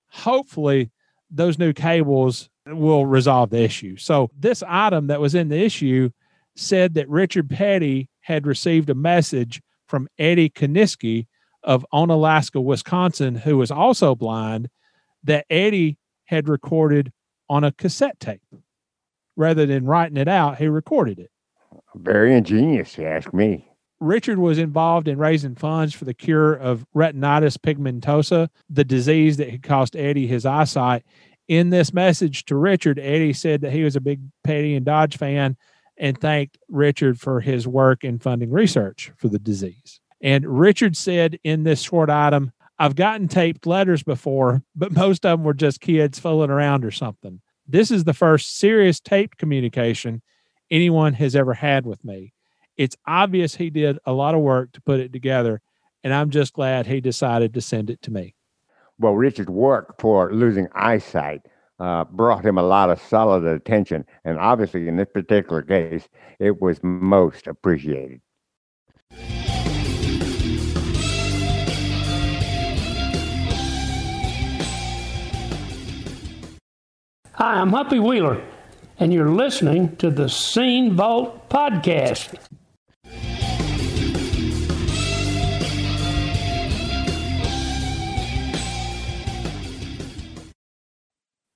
[0.10, 0.92] hopefully
[1.30, 3.98] those new cables will resolve the issue.
[3.98, 6.10] So this item that was in the issue
[6.56, 11.28] said that Richard Petty had received a message from Eddie Kaniski
[11.64, 14.70] of Onalaska, Wisconsin, who was also blind,
[15.24, 17.12] that Eddie had recorded
[17.50, 18.42] on a cassette tape.
[19.36, 21.32] Rather than writing it out, he recorded it.
[21.96, 23.68] Very ingenious, you ask me.
[24.00, 29.50] Richard was involved in raising funds for the cure of retinitis pigmentosa, the disease that
[29.50, 31.04] had cost Eddie his eyesight.
[31.48, 35.18] In this message to Richard, Eddie said that he was a big Petty and Dodge
[35.18, 35.56] fan
[35.98, 40.01] and thanked Richard for his work in funding research for the disease.
[40.22, 45.40] And Richard said in this short item, I've gotten taped letters before, but most of
[45.40, 47.42] them were just kids fooling around or something.
[47.68, 50.22] This is the first serious taped communication
[50.70, 52.34] anyone has ever had with me.
[52.78, 55.62] It's obvious he did a lot of work to put it together,
[56.04, 58.34] and I'm just glad he decided to send it to me.
[58.98, 61.42] Well, Richard's work for losing eyesight
[61.80, 66.08] uh, brought him a lot of solid attention, and obviously, in this particular case,
[66.40, 68.22] it was most appreciated.
[77.44, 78.40] Hi, I'm Humpy Wheeler,
[79.00, 82.38] and you're listening to the Scene Vault Podcast.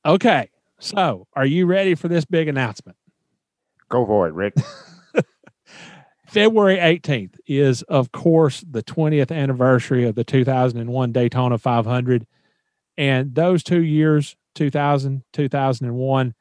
[0.04, 0.50] Okay,
[0.80, 2.98] so are you ready for this big announcement?
[3.88, 4.56] Go for it, Rick.
[6.26, 12.26] February 18th is, of course, the 20th anniversary of the 2001 Daytona 500.
[12.98, 16.34] And those two years, 2000, 2001,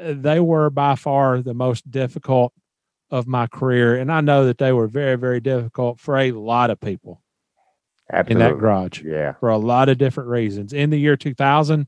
[0.00, 2.52] uh, they were by far the most difficult
[3.10, 3.96] of my career.
[3.96, 7.22] And I know that they were very, very difficult for a lot of people
[8.12, 8.32] Absolutely.
[8.44, 9.32] in that garage Yeah.
[9.34, 10.72] for a lot of different reasons.
[10.72, 11.86] In the year 2000,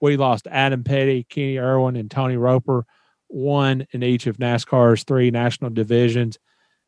[0.00, 2.84] we lost Adam Petty, Kenny Irwin, and Tony Roper,
[3.28, 6.38] one in each of NASCAR's three national divisions.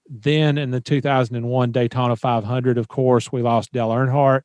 [0.09, 4.43] Then in the 2001 Daytona 500, of course, we lost Dale Earnhardt.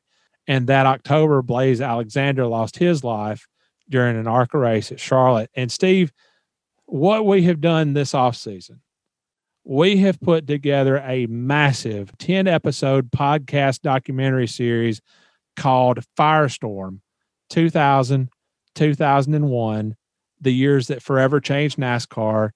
[0.47, 3.47] And that October, Blaise Alexander lost his life
[3.89, 5.49] during an ARCA race at Charlotte.
[5.55, 6.11] And Steve,
[6.85, 8.79] what we have done this offseason,
[9.63, 15.01] we have put together a massive 10 episode podcast documentary series
[15.55, 17.01] called Firestorm
[17.49, 18.29] 2000,
[18.75, 19.95] 2001,
[20.41, 22.51] the years that forever changed NASCAR.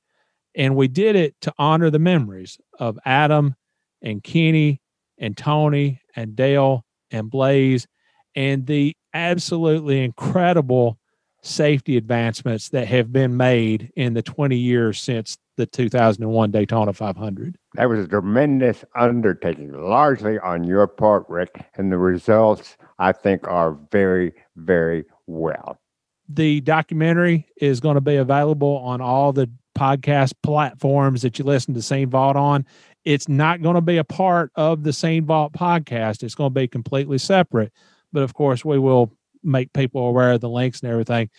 [0.55, 3.55] And we did it to honor the memories of Adam
[4.01, 4.81] and Kenny
[5.17, 7.87] and Tony and Dale and Blaise
[8.35, 10.97] and the absolutely incredible
[11.43, 17.57] safety advancements that have been made in the 20 years since the 2001 Daytona 500.
[17.75, 23.47] That was a tremendous undertaking, largely on your part, Rick, and the results, I think,
[23.47, 25.79] are very, very well.
[26.29, 31.73] The documentary is going to be available on all the podcast platforms that you listen
[31.73, 32.65] to Scene Vault on.
[33.03, 36.23] It's not going to be a part of the Scene Vault podcast.
[36.23, 37.73] It's going to be completely separate.
[38.13, 39.11] But of course, we will
[39.43, 41.29] make people aware of the links and everything.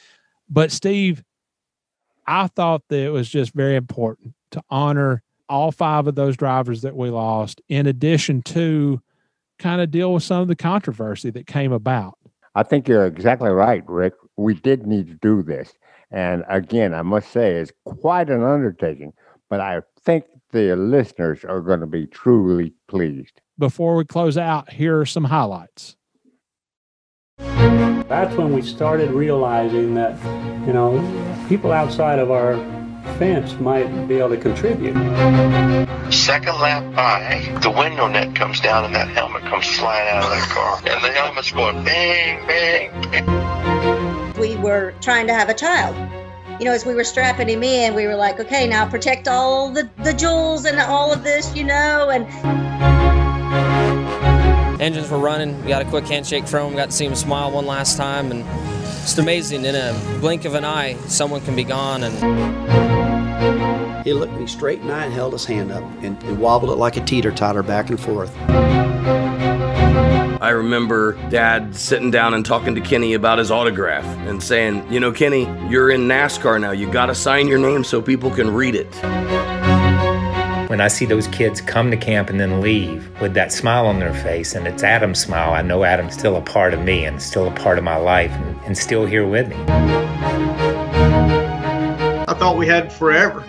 [0.48, 1.24] But Steve,
[2.26, 6.82] I thought that it was just very important to honor all five of those drivers
[6.82, 9.00] that we lost, in addition to
[9.58, 12.18] kind of deal with some of the controversy that came about.
[12.54, 14.14] I think you're exactly right, Rick.
[14.36, 15.72] We did need to do this.
[16.10, 19.12] And again, I must say, it's quite an undertaking,
[19.50, 23.40] but I think the listeners are going to be truly pleased.
[23.58, 25.96] Before we close out, here are some highlights.
[28.08, 30.14] That's when we started realizing that,
[30.66, 31.00] you know,
[31.48, 32.56] people outside of our
[33.18, 34.94] fence might be able to contribute.
[36.12, 40.30] Second lap by, the window net comes down and that helmet comes flying out of
[40.30, 40.76] that car.
[40.86, 44.32] And the helmet's going bang, bang, bang.
[44.38, 45.96] we were trying to have a child.
[46.60, 49.72] You know, as we were strapping him in, we were like, okay, now protect all
[49.72, 53.23] the, the jewels and all of this, you know, and
[54.80, 55.60] engines were running.
[55.62, 58.30] We got a quick handshake from him, got to see him smile one last time,
[58.30, 58.44] and
[59.02, 59.64] it's amazing.
[59.64, 62.02] In a blink of an eye, someone can be gone.
[62.04, 62.14] And
[64.04, 66.70] he looked me straight in the eye and held his hand up and, and wobbled
[66.70, 68.34] it like a teeter totter back and forth.
[70.40, 75.00] I remember Dad sitting down and talking to Kenny about his autograph and saying, "You
[75.00, 76.72] know, Kenny, you're in NASCAR now.
[76.72, 78.92] You got to sign your name so people can read it."
[80.68, 83.98] When I see those kids come to camp and then leave with that smile on
[83.98, 87.20] their face, and it's Adam's smile, I know Adam's still a part of me and
[87.20, 89.56] still a part of my life and, and still here with me.
[92.26, 93.44] I thought we had forever.